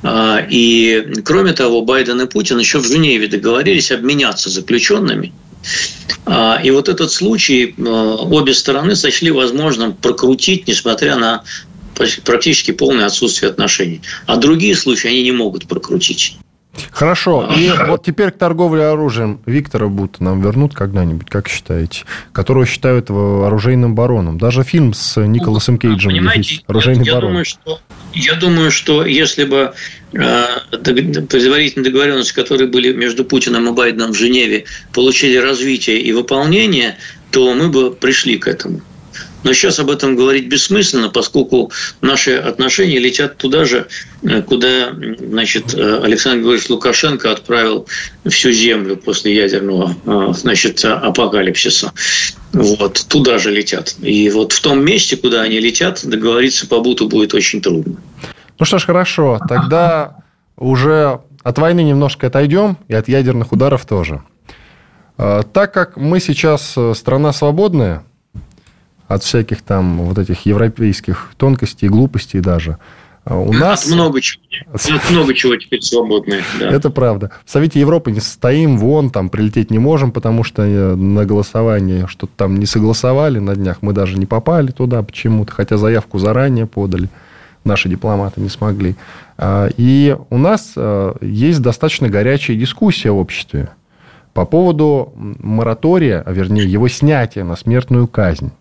[0.03, 5.33] а, и, кроме того, Байден и Путин еще в Женеве договорились обменяться заключенными–
[6.25, 11.43] а, и вот этот случай э, обе стороны сочли возможным прокрутить, несмотря на
[12.25, 14.01] практически полное отсутствие отношений.
[14.25, 16.37] А другие случаи они не могут прокрутить.
[16.91, 17.51] Хорошо.
[17.55, 19.39] И вот теперь к торговле оружием.
[19.45, 22.05] Виктора будто нам вернут когда-нибудь, как считаете?
[22.31, 24.37] Которого считают оружейным бароном.
[24.37, 27.29] Даже фильм с Николасом Кейджем Понимаете, есть «Оружейный я, барон».
[27.29, 27.79] Думаю, что,
[28.13, 29.73] я думаю, что если бы
[30.13, 36.97] э, предварительные договоренности, которые были между Путиным и Байденом в Женеве, получили развитие и выполнение,
[37.31, 38.81] то мы бы пришли к этому.
[39.43, 43.87] Но сейчас об этом говорить бессмысленно, поскольку наши отношения летят туда же,
[44.23, 47.87] э, куда значит, э, Александр Григорьевич Лукашенко отправил
[48.25, 51.91] всю землю после ядерного э, значит, апокалипсиса.
[52.53, 53.95] Вот, туда же летят.
[54.01, 57.95] И вот в том месте, куда они летят, договориться по буту будет очень трудно.
[58.59, 59.39] Ну что ж, хорошо.
[59.49, 60.17] Тогда
[60.55, 64.21] уже от войны немножко отойдем, и от ядерных ударов тоже.
[65.17, 68.03] Так как мы сейчас страна свободная,
[69.13, 72.77] от всяких там вот этих европейских тонкостей, глупостей даже.
[73.25, 73.89] А у нас...
[73.89, 74.43] много чего.
[74.73, 76.41] От много чего теперь свободное.
[76.59, 76.69] Да.
[76.69, 77.31] Это правда.
[77.45, 82.07] В Совете Европы не состоим, вон, там прилететь не можем, потому что э, на голосование
[82.07, 83.77] что-то там не согласовали на днях.
[83.81, 87.09] Мы даже не попали туда почему-то, хотя заявку заранее подали.
[87.63, 88.95] Наши дипломаты не смогли.
[89.37, 93.69] А, и у нас э, есть достаточно горячая дискуссия в обществе
[94.33, 98.51] по поводу моратория, а вернее его снятия на смертную казнь.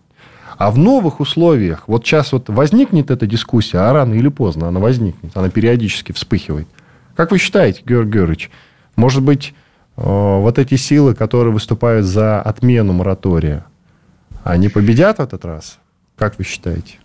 [0.57, 4.79] А в новых условиях, вот сейчас вот возникнет эта дискуссия, а рано или поздно она
[4.79, 6.67] возникнет, она периодически вспыхивает.
[7.15, 8.51] Как вы считаете, Георгий Георгиевич,
[8.95, 9.53] может быть,
[9.97, 13.65] э, вот эти силы, которые выступают за отмену моратория,
[14.43, 15.79] они победят в этот раз?
[16.17, 16.99] Как вы считаете?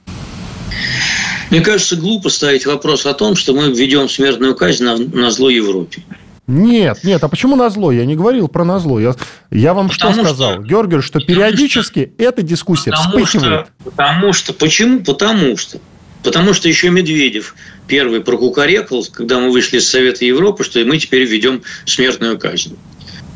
[1.50, 5.48] Мне кажется, глупо ставить вопрос о том, что мы введем смертную казнь на, на зло
[5.48, 6.02] Европе.
[6.48, 7.92] Нет, нет, а почему на зло?
[7.92, 8.98] Я не говорил про на зло.
[8.98, 9.14] Я,
[9.50, 13.66] я вам потому что сказал, что, Георгий, что периодически что, эта дискуссия потому вспыхивает.
[13.66, 15.04] Что, потому что, почему?
[15.04, 15.78] Потому что.
[16.22, 17.54] Потому что еще Медведев
[17.86, 22.76] первый прокукарекал, когда мы вышли из Совета Европы, что мы теперь введем смертную казнь.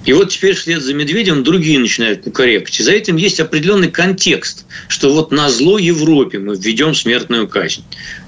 [0.04, 2.78] И вот теперь вслед за Медведем другие начинают кукарекать.
[2.80, 7.84] И за этим есть определенный контекст, что вот на зло Европе мы введем смертную казнь.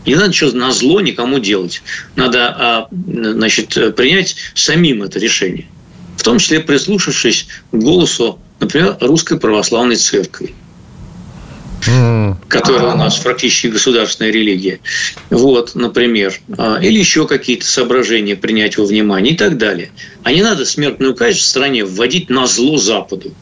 [0.06, 1.82] Не надо ничего на зло никому делать.
[2.14, 5.66] Надо а, значит, принять самим это решение.
[6.16, 10.54] В том числе прислушавшись к голосу, например, Русской Православной Церкви
[12.48, 14.80] которая у нас практически государственная религия.
[15.30, 16.34] Вот, например.
[16.56, 19.90] А, или еще какие-то соображения принять во внимание и так далее.
[20.22, 23.32] А не надо смертную казнь в стране вводить на зло Западу.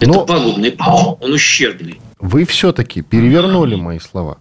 [0.00, 0.24] Это Но...
[0.24, 2.00] пагубный путь, он ущербный.
[2.18, 4.38] Вы все-таки перевернули мои слова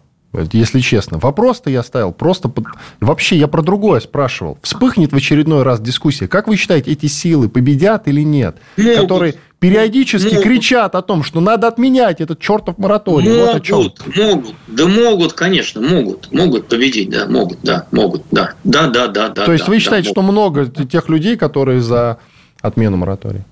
[0.51, 1.17] если честно.
[1.17, 2.49] Вопрос-то я ставил просто...
[2.49, 2.65] Под...
[2.99, 4.57] Вообще, я про другое спрашивал.
[4.61, 6.27] Вспыхнет в очередной раз дискуссия.
[6.27, 8.57] Как вы считаете, эти силы победят или нет?
[8.77, 9.01] Могут.
[9.01, 10.43] Которые периодически могут.
[10.43, 13.29] кричат о том, что надо отменять этот чертов мораторий.
[13.29, 13.93] Могут, вот о чем.
[14.15, 14.55] могут.
[14.67, 16.31] Да могут, конечно, могут.
[16.31, 18.53] Могут победить, да, могут, да, могут, да.
[18.63, 19.45] Да, да, да, да.
[19.45, 22.19] То есть, да, вы считаете, да, что много тех людей, которые за
[22.61, 23.45] отмену моратория?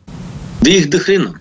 [0.62, 1.40] Да их до хрена.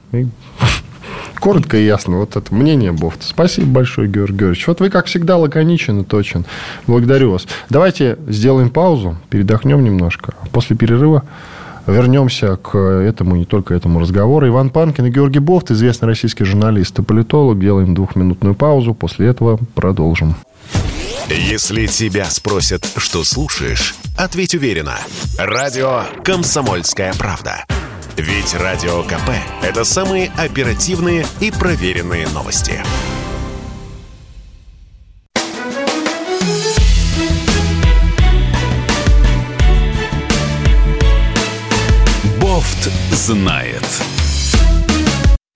[1.44, 2.20] Коротко и ясно.
[2.20, 3.26] Вот это мнение Бофта.
[3.26, 4.66] Спасибо большое, Георгий Георгиевич.
[4.66, 6.46] Вот вы, как всегда, лаконичен и точен.
[6.87, 7.46] Благодарю вас.
[7.68, 10.33] Давайте сделаем паузу, передохнем немножко.
[10.52, 11.22] После перерыва
[11.87, 14.48] вернемся к этому, не только этому разговору.
[14.48, 17.61] Иван Панкин и Георгий Бофт, известный российский журналист и политолог.
[17.61, 18.94] Делаем двухминутную паузу.
[18.94, 20.37] После этого продолжим.
[21.28, 24.97] Если тебя спросят, что слушаешь, ответь уверенно.
[25.36, 27.66] Радио «Комсомольская правда».
[28.16, 29.30] Ведь Радио КП–
[29.62, 32.80] это самые оперативные и проверенные новости.
[42.40, 43.82] Бофт знает.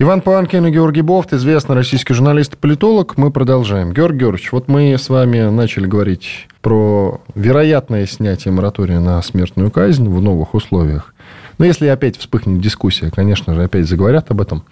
[0.00, 3.16] Иван Панкин и Георгий Бофт, известный российский журналист и политолог.
[3.16, 3.92] Мы продолжаем.
[3.92, 10.08] Георгий Георгиевич, вот мы с вами начали говорить про вероятное снятие моратория на смертную казнь
[10.08, 11.14] в новых условиях.
[11.58, 14.64] Но если опять вспыхнет дискуссия, конечно же, опять заговорят об этом.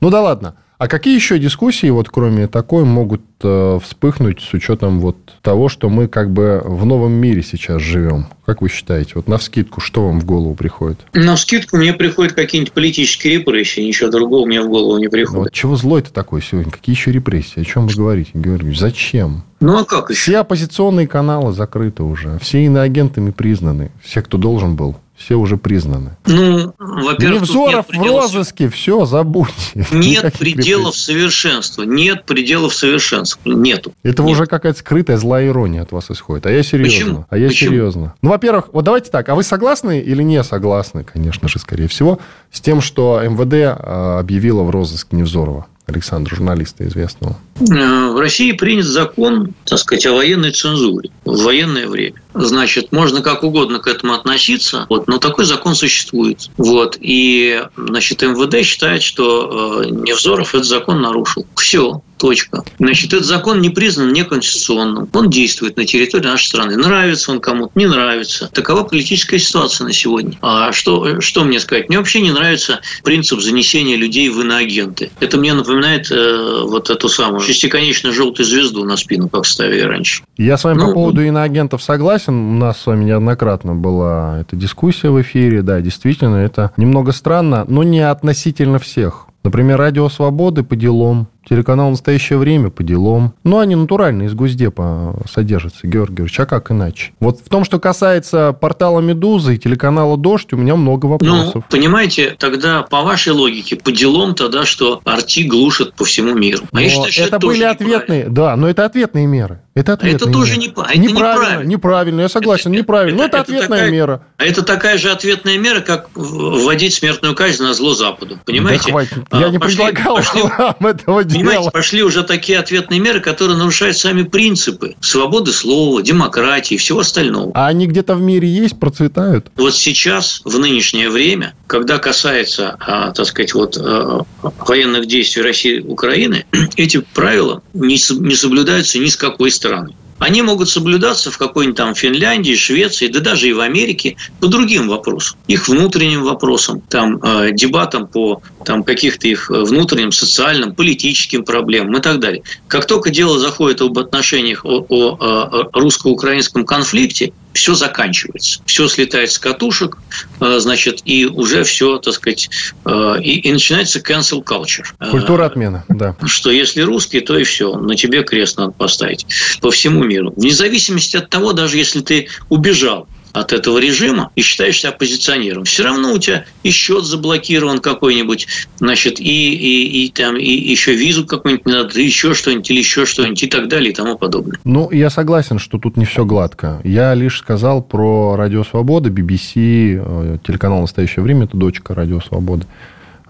[0.00, 0.54] Ну да ладно.
[0.78, 5.88] А какие еще дискуссии, вот кроме такой, могут э, вспыхнуть с учетом вот того, что
[5.88, 8.26] мы как бы в новом мире сейчас живем?
[8.44, 9.12] Как вы считаете?
[9.14, 10.98] Вот на вскидку, что вам в голову приходит?
[11.14, 15.44] На вскидку мне приходят какие-нибудь политические репрессии, ничего другого мне в голову не приходит.
[15.44, 16.70] Вот чего злой-то такой сегодня?
[16.70, 17.60] Какие еще репрессии?
[17.60, 18.74] О чем вы говорите, Георгий?
[18.74, 19.44] Зачем?
[19.60, 20.20] Ну, а как еще?
[20.20, 22.38] Все оппозиционные каналы закрыты уже.
[22.40, 23.92] Все иноагентами признаны.
[24.02, 26.16] Все, кто должен был все уже признаны.
[26.26, 29.54] Ну, во-первых, Невзоров в розыске, все, забудьте.
[29.90, 31.00] Нет пределов репрессий.
[31.00, 31.82] совершенства.
[31.82, 33.50] Нет пределов совершенства.
[33.50, 33.92] Нету.
[34.02, 34.32] Это Нет.
[34.32, 36.46] уже какая-то скрытая злая ирония от вас исходит.
[36.46, 36.98] А я серьезно.
[36.98, 37.26] Почему?
[37.30, 37.70] А я Почему?
[37.70, 38.14] серьезно.
[38.20, 39.28] Ну, во-первых, вот давайте так.
[39.28, 42.18] А вы согласны или не согласны, конечно же, скорее всего,
[42.52, 45.66] с тем, что МВД а, объявило в розыск Невзорова?
[45.86, 47.36] Александра, журналиста известного?
[47.60, 52.20] Э, в России принят закон, так сказать, о военной цензуре в военное время.
[52.36, 56.50] Значит, можно как угодно к этому относиться, вот, но такой закон существует.
[56.56, 61.46] Вот, и, значит, МВД считает, что э, Невзоров этот закон нарушил.
[61.56, 62.02] Все.
[62.18, 62.64] Точка.
[62.78, 65.08] Значит, этот закон не признан неконституционным.
[65.12, 66.76] Он действует на территории нашей страны.
[66.76, 68.48] Нравится он кому-то, не нравится.
[68.52, 70.38] Такова политическая ситуация на сегодня.
[70.40, 71.88] А что, что мне сказать?
[71.88, 75.10] Мне вообще не нравится принцип занесения людей в иноагенты.
[75.20, 80.22] Это мне напоминает э, вот эту самую шестиконечную желтую звезду на спину, как ставили раньше.
[80.38, 82.25] Я с вами ну, по поводу иноагентов согласен.
[82.32, 85.62] У нас с вами неоднократно была эта дискуссия в эфире.
[85.62, 89.26] Да, действительно, это немного странно, но не относительно всех.
[89.44, 93.34] Например, «Радио Свободы» по делам, телеканал «Настоящее время» по делам.
[93.44, 97.12] Ну, они натурально из Госдепа содержатся, Георгий Георгиевич, а как иначе?
[97.20, 101.54] Вот в том, что касается портала «Медуза» и телеканала «Дождь», у меня много вопросов.
[101.54, 106.64] Ну, понимаете, тогда по вашей логике, по делам тогда, что арти глушат по всему миру.
[106.72, 109.60] А я считаю, это, это были ответные, да, но это ответные меры.
[109.74, 111.02] Это, ответная это тоже не, это неправильно.
[111.04, 113.16] Неправильно, неправильно, я согласен, это, неправильно.
[113.16, 114.26] Это, но это, это ответная такая, мера.
[114.38, 118.38] А это такая же ответная мера, как вводить смертную казнь на зло Западу.
[118.46, 118.84] Понимаете?
[118.86, 119.18] Да хватит.
[119.32, 123.56] Я а, не пошли, предлагал пошли, вам этого понимаете, пошли уже такие ответные меры, которые
[123.56, 127.52] нарушают сами принципы свободы слова, демократии и всего остального.
[127.54, 129.50] А они где-то в мире есть, процветают?
[129.56, 135.76] Вот сейчас, в нынешнее время, когда касается, а, так сказать, вот а, военных действий России
[135.76, 136.44] и Украины,
[136.76, 139.94] эти правила не соблюдаются ни с какой стороны.
[140.18, 144.88] Они могут соблюдаться в какой-нибудь там Финляндии, Швеции, да даже и в Америке по другим
[144.88, 151.96] вопросам, их внутренним вопросам, там, э, дебатам по там, каких-то их внутренним социальным, политическим проблемам
[151.98, 152.42] и так далее.
[152.66, 159.30] Как только дело заходит об отношениях о, о, о русско-украинском конфликте, все заканчивается, все слетает
[159.30, 159.98] с катушек,
[160.40, 162.48] э, значит, и уже все, так сказать,
[162.84, 164.86] э, и, и начинается cancel culture.
[165.10, 166.16] Культура э, отмены, да.
[166.26, 169.26] Что если русский, то и все, на тебе крест надо поставить
[169.60, 170.32] по всему миру.
[170.36, 175.64] Вне зависимости от того, даже если ты убежал от этого режима и считаешься оппозиционером.
[175.64, 180.94] Все равно у тебя и счет заблокирован какой-нибудь, значит, и, и, и, там, и еще
[180.94, 184.58] визу какую-нибудь надо, еще что-нибудь, или еще что-нибудь, и так далее, и тому подобное.
[184.64, 186.80] Ну, я согласен, что тут не все гладко.
[186.82, 192.66] Я лишь сказал про Радио Свобода, BBC, э, телеканал «Настоящее время», это дочка Радио Свободы.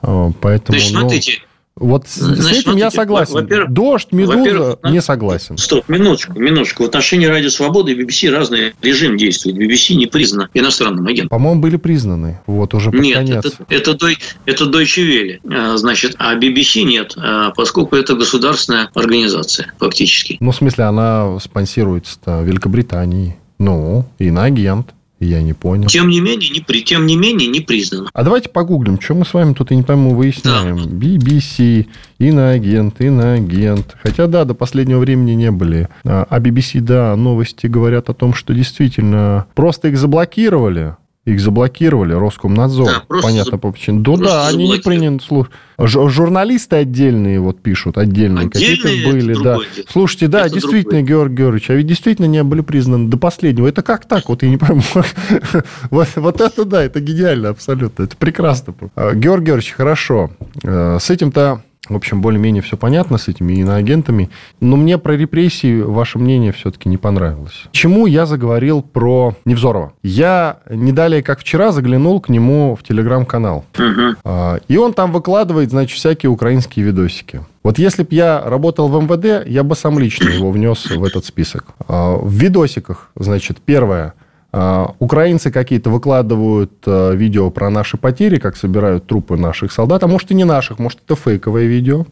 [0.02, 1.55] Э, поэтому, Значит, смотрите, ну...
[1.78, 3.66] Вот Значит, с этим смотрите, я согласен.
[3.68, 5.58] Дождь, Медуза, не согласен.
[5.58, 6.84] Стоп, минуточку, минуточку.
[6.84, 9.58] В отношении Радио Свободы и BBC разный режим действует.
[9.58, 11.28] BBC не признана иностранным агентом.
[11.28, 12.40] По-моему, были признаны.
[12.46, 13.44] Вот уже под нет, конец.
[13.44, 14.08] Это, это, это,
[14.46, 15.40] это Deutsche Welle.
[15.52, 20.38] А, значит, а BBC нет, а, поскольку это государственная организация фактически.
[20.40, 23.36] Ну, в смысле, она спонсируется Великобританией.
[23.58, 24.94] Ну, иноагент.
[25.18, 25.88] Я не понял.
[25.88, 28.10] Тем не менее, не, при, тем не менее, не признано.
[28.12, 30.76] А давайте погуглим, что мы с вами тут, я не пойму, выясняем.
[30.76, 31.06] Да.
[31.06, 31.86] BBC,
[32.18, 33.96] иноагент, иноагент.
[34.02, 35.88] Хотя, да, до последнего времени не были.
[36.04, 40.96] А, а BBC, да, новости говорят о том, что действительно просто их заблокировали
[41.26, 42.86] их заблокировали, Роскомнадзор.
[42.86, 44.00] Да, Понятно по причине.
[44.00, 45.50] Да, да, они не приняли слух.
[45.78, 49.56] Журналисты отдельные вот пишут, отдельные, какие-то были, да.
[49.56, 49.86] Дело.
[49.88, 51.08] Слушайте, да, это действительно, другое.
[51.08, 53.66] Георгий Георгиевич, а ведь действительно не были признаны до последнего.
[53.66, 54.28] Это как так?
[54.28, 54.82] Вот я не пойму.
[55.90, 58.04] вот, вот это да, это гениально абсолютно.
[58.04, 58.74] Это прекрасно.
[58.94, 60.30] А, Георгий Георгиевич, хорошо.
[60.62, 64.30] Э, с этим-то В общем, более-менее все понятно с этими иноагентами.
[64.60, 67.64] Но мне про репрессии ваше мнение все-таки не понравилось.
[67.70, 69.92] Чему я заговорил про Невзорова?
[70.02, 73.64] Я не далее, как вчера, заглянул к нему в телеграм-канал.
[73.78, 74.60] Угу.
[74.68, 77.40] И он там выкладывает, значит, всякие украинские видосики.
[77.62, 81.24] Вот если бы я работал в МВД, я бы сам лично его внес в этот
[81.24, 81.66] список.
[81.88, 88.56] А, в видосиках, значит, первое– а, украинцы какие-то выкладывают а, видео про наши потери, как
[88.56, 92.06] собирают трупы наших солдат, а может и не наших, может это фейковое видео.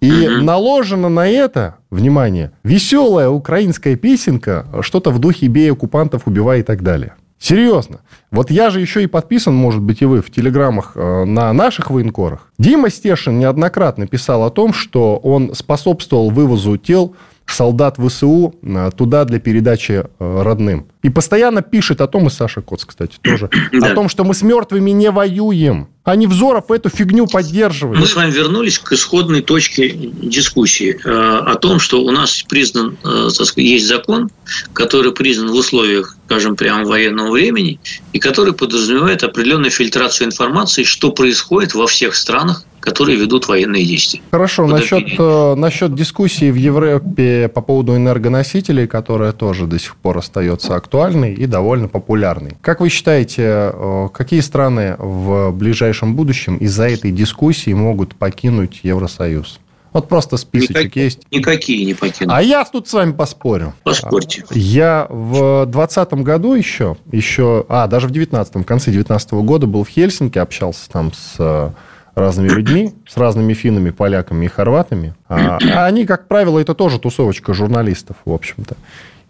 [0.00, 6.62] И наложено на это, внимание, веселая украинская песенка, что-то в духе «бей оккупантов, убивай» и
[6.62, 7.14] так далее.
[7.38, 8.00] Серьезно.
[8.30, 11.90] Вот я же еще и подписан, может быть, и вы, в телеграммах а, на наших
[11.90, 12.52] военкорах.
[12.58, 17.16] Дима Стешин неоднократно писал о том, что он способствовал вывозу тел
[17.46, 18.54] солдат ВСУ
[18.96, 20.86] туда для передачи родным.
[21.02, 23.88] И постоянно пишет о том, и Саша Коц, кстати, тоже, да.
[23.88, 25.88] о том, что мы с мертвыми не воюем.
[26.04, 28.00] А Невзоров эту фигню поддерживает.
[28.00, 32.96] Мы с вами вернулись к исходной точке дискуссии э, о том, что у нас признан,
[33.30, 34.30] сказать, есть закон,
[34.72, 37.78] который признан в условиях, скажем, прямо военного времени,
[38.12, 44.20] и который подразумевает определенную фильтрацию информации, что происходит во всех странах, которые ведут военные действия.
[44.32, 50.18] Хорошо, насчет, э, насчет дискуссии в Европе по поводу энергоносителей, которая тоже до сих пор
[50.18, 50.91] остается актуальной
[51.34, 52.52] и довольно популярной.
[52.60, 59.60] Как вы считаете, э, какие страны в ближайшем будущем из-за этой дискуссии могут покинуть Евросоюз?
[59.92, 61.20] Вот просто списочек никакие, есть.
[61.30, 62.34] Никакие не покинут.
[62.34, 63.74] А я тут с вами поспорю.
[63.82, 64.44] Поспорьте.
[64.50, 69.84] Я в 2020 году еще, еще, а, даже в 19 в конце 19 года был
[69.84, 71.70] в Хельсинки, общался там с э,
[72.14, 75.14] разными людьми, с разными финнами, поляками и хорватами.
[75.28, 78.76] А, а они, как правило, это тоже тусовочка журналистов, в общем-то.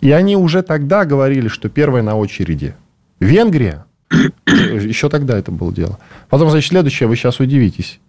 [0.03, 2.75] И они уже тогда говорили, что первая на очереди
[3.21, 3.87] Венгрия,
[4.47, 5.99] еще тогда это было дело.
[6.29, 8.01] Потом, значит, следующее, вы сейчас удивитесь.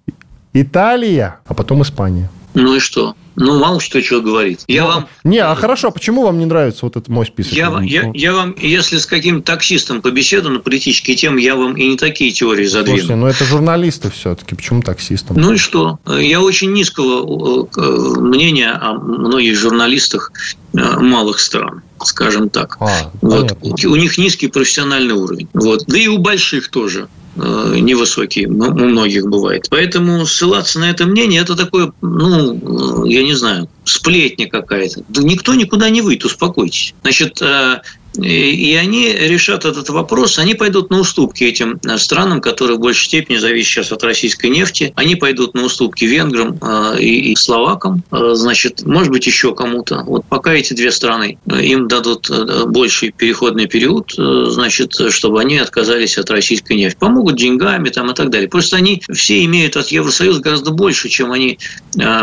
[0.54, 2.30] Италия, а потом Испания.
[2.54, 3.16] Ну и что?
[3.36, 4.64] Ну, мало что чего говорит.
[4.68, 5.08] Я ну, вам...
[5.24, 7.54] Не, а хорошо, почему вам не нравится вот этот мой список?
[7.54, 11.88] Я, я, я вам, если с каким-то таксистом побеседую на политические темы, я вам и
[11.88, 12.98] не такие теории задвину.
[12.98, 15.38] Слушайте, ну это журналисты все-таки, почему таксистам?
[15.38, 16.00] Ну и что?
[16.08, 20.32] Я очень низкого э, мнения о многих журналистах
[20.74, 22.76] э, малых стран скажем так.
[22.82, 23.58] А, вот.
[23.64, 25.48] У них низкий профессиональный уровень.
[25.54, 25.86] Вот.
[25.88, 27.08] Да и у больших тоже.
[27.36, 29.66] Э, невысокий, у многих бывает.
[29.70, 35.04] Поэтому ссылаться на это мнение, это такое, ну, я не знаю, сплетня какая-то.
[35.10, 36.94] Да никто никуда не выйдет, успокойтесь.
[37.02, 37.82] Значит, э,
[38.16, 43.06] и они решат этот вопрос, они пойдут на уступки этим э, странам, которые в большей
[43.06, 44.94] степени зависят сейчас от российской нефти.
[44.96, 50.04] Они пойдут на уступки венграм э, и словакам, э, значит, может быть, еще кому-то.
[50.06, 52.30] Вот пока эти две страны им дадут
[52.68, 56.98] больший переходный период, значит, чтобы они отказались от российской нефти.
[57.00, 58.50] Помогут деньгами там и так далее.
[58.50, 61.58] Просто они все имеют от Евросоюза гораздо больше, чем они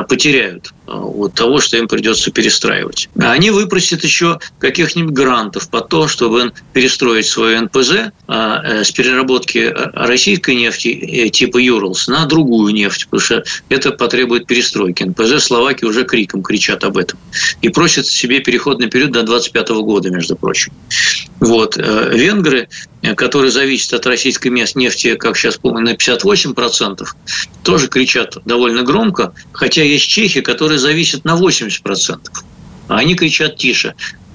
[0.08, 3.08] потеряют от того, что им придется перестраивать.
[3.18, 9.58] Они выпросят еще каких-нибудь грантов по то, чтобы перестроить свой НПЗ а, э, с переработки
[9.58, 15.04] э, российской нефти э, типа Юрлс на другую нефть, потому что это потребует перестройки.
[15.04, 17.18] НПЗ Словакии уже криком кричат об этом.
[17.62, 20.72] И просят себе переходный период до 2025 года, между прочим.
[21.38, 21.76] Вот.
[21.76, 22.68] Венгры,
[23.16, 27.06] которые зависят от российской нефти, как сейчас помню, на 58%,
[27.62, 32.18] тоже кричат довольно громко, хотя есть чехи, которые зависят на 80%.
[32.88, 33.94] А они кричат тише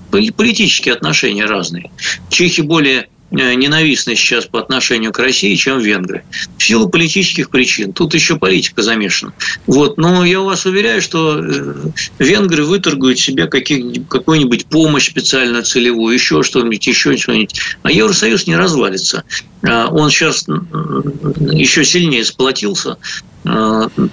[0.10, 1.92] политические отношения разные.
[2.30, 6.24] Чехи более э, ненавистны сейчас по отношению к России, чем венгры.
[6.58, 7.94] В силу политических причин.
[7.94, 9.34] Тут еще политика замешана.
[9.68, 9.98] Вот.
[9.98, 11.76] Но я вас уверяю, что э,
[12.20, 17.60] венгры выторгуют себе какую-нибудь помощь специальную, целевую, еще что-нибудь, еще что-нибудь.
[17.84, 19.24] А Евросоюз не развалится.
[19.64, 23.35] А он сейчас еще сильнее сплотился Э,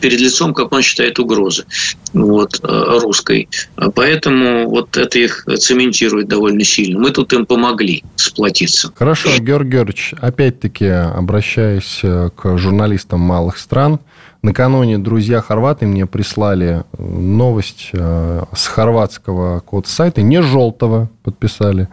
[0.00, 1.64] перед лицом, как он считает, угрозы
[2.12, 3.48] вот, э, русской.
[3.94, 6.98] Поэтому вот это их цементирует довольно сильно.
[6.98, 8.92] Мы тут им помогли сплотиться.
[8.94, 14.00] Хорошо, Георгий Георгиевич, опять-таки, обращаясь э, к журналистам малых стран,
[14.42, 21.88] Накануне друзья хорваты мне прислали новость с хорватского код-сайта, не желтого подписали,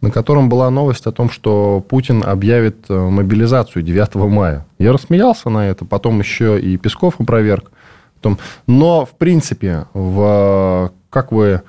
[0.00, 4.66] на котором была новость о том, что Путин объявит э, мобилизацию 9 мая.
[4.78, 7.70] Я рассмеялся на это, потом еще и Песков опроверг.
[8.16, 8.38] Потом...
[8.66, 10.92] Но, в принципе, в...
[11.10, 11.62] как вы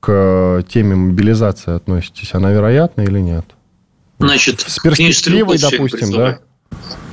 [0.00, 2.34] к теме мобилизации относитесь?
[2.34, 3.44] Она вероятна или нет?
[4.18, 6.38] Значит, с перспективой, допустим, да?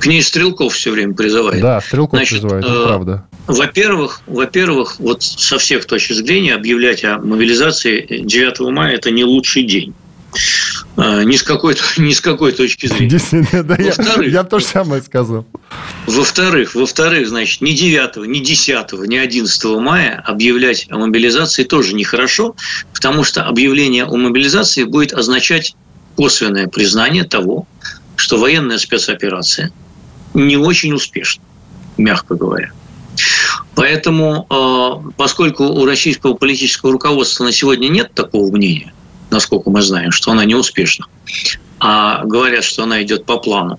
[0.00, 1.62] К ней Стрелков все время призывает.
[1.62, 3.24] Да, Стрелков Значит, призывает, это э, правда.
[3.46, 9.62] Во-первых, во-первых, вот со всех точек зрения объявлять о мобилизации 9 мая– это не лучший
[9.62, 9.94] день.
[10.96, 13.62] А, ни с какой, ни с какой точки зрения.
[13.62, 15.46] Да, я, я то же самое сказал.
[16.06, 22.54] Во-вторых, во-вторых, значит, ни 9, ни 10, ни 11 мая объявлять о мобилизации тоже нехорошо,
[22.92, 25.74] потому что объявление о мобилизации будет означать
[26.16, 27.66] косвенное признание того,
[28.16, 29.72] что военная спецоперация
[30.32, 31.42] не очень успешна,
[31.96, 32.72] мягко говоря.
[33.74, 38.92] Поэтому, э, поскольку у российского политического руководства на сегодня нет такого мнения,
[39.34, 41.06] насколько мы знаем, что она не успешна,
[41.80, 43.78] а говорят, что она идет по плану,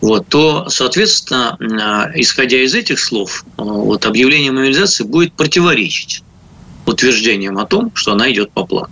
[0.00, 6.22] вот, то, соответственно, э, исходя из этих слов, э, вот, объявление мобилизации будет противоречить
[6.84, 8.90] утверждениям о том, что она идет по плану.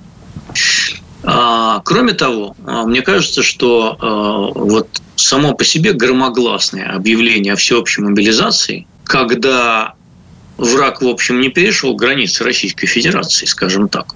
[1.23, 8.87] А, кроме того, мне кажется, что вот само по себе громогласное объявление о всеобщей мобилизации,
[9.03, 9.95] когда
[10.57, 14.15] враг, в общем, не перешел границы Российской Федерации, скажем так,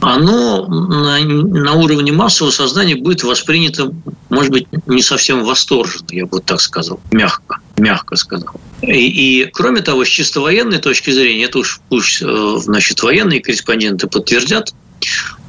[0.00, 3.92] оно на, на уровне массового сознания будет воспринято,
[4.28, 8.54] может быть, не совсем восторженно, я бы так сказал, мягко, мягко сказал.
[8.82, 13.40] И, и кроме того, с чисто военной точки зрения, это уж пусть э, значит, военные
[13.40, 14.74] корреспонденты подтвердят,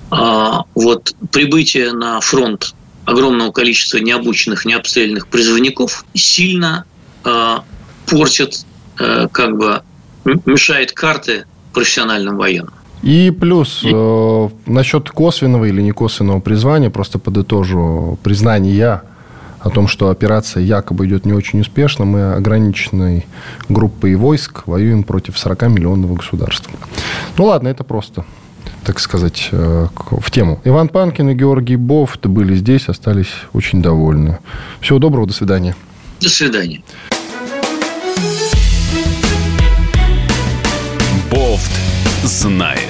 [0.10, 2.74] а, вот прибытие на фронт
[3.06, 6.86] огромного количества необученных, необстрелянных призывников сильно
[7.24, 7.58] э,
[8.06, 8.66] портит,
[9.00, 9.82] э, как бы
[10.46, 12.74] мешает карты профессиональным военным.
[13.04, 19.02] И плюс э, насчет косвенного или некосвенного призвания, просто подытожу признание
[19.60, 23.26] о том, что операция якобы идет не очень успешно, мы ограниченной
[23.70, 26.72] группой войск воюем против 40 миллионного государства.
[27.38, 28.26] Ну ладно, это просто
[28.88, 30.62] так сказать, э, в тему.
[30.64, 34.40] Иван Панкин и Георгий Бофт были здесь, остались очень довольны.
[34.80, 35.76] Всего доброго, до свидания.
[36.22, 36.82] До свидания.
[41.30, 41.72] Бофт
[42.24, 42.87] знает.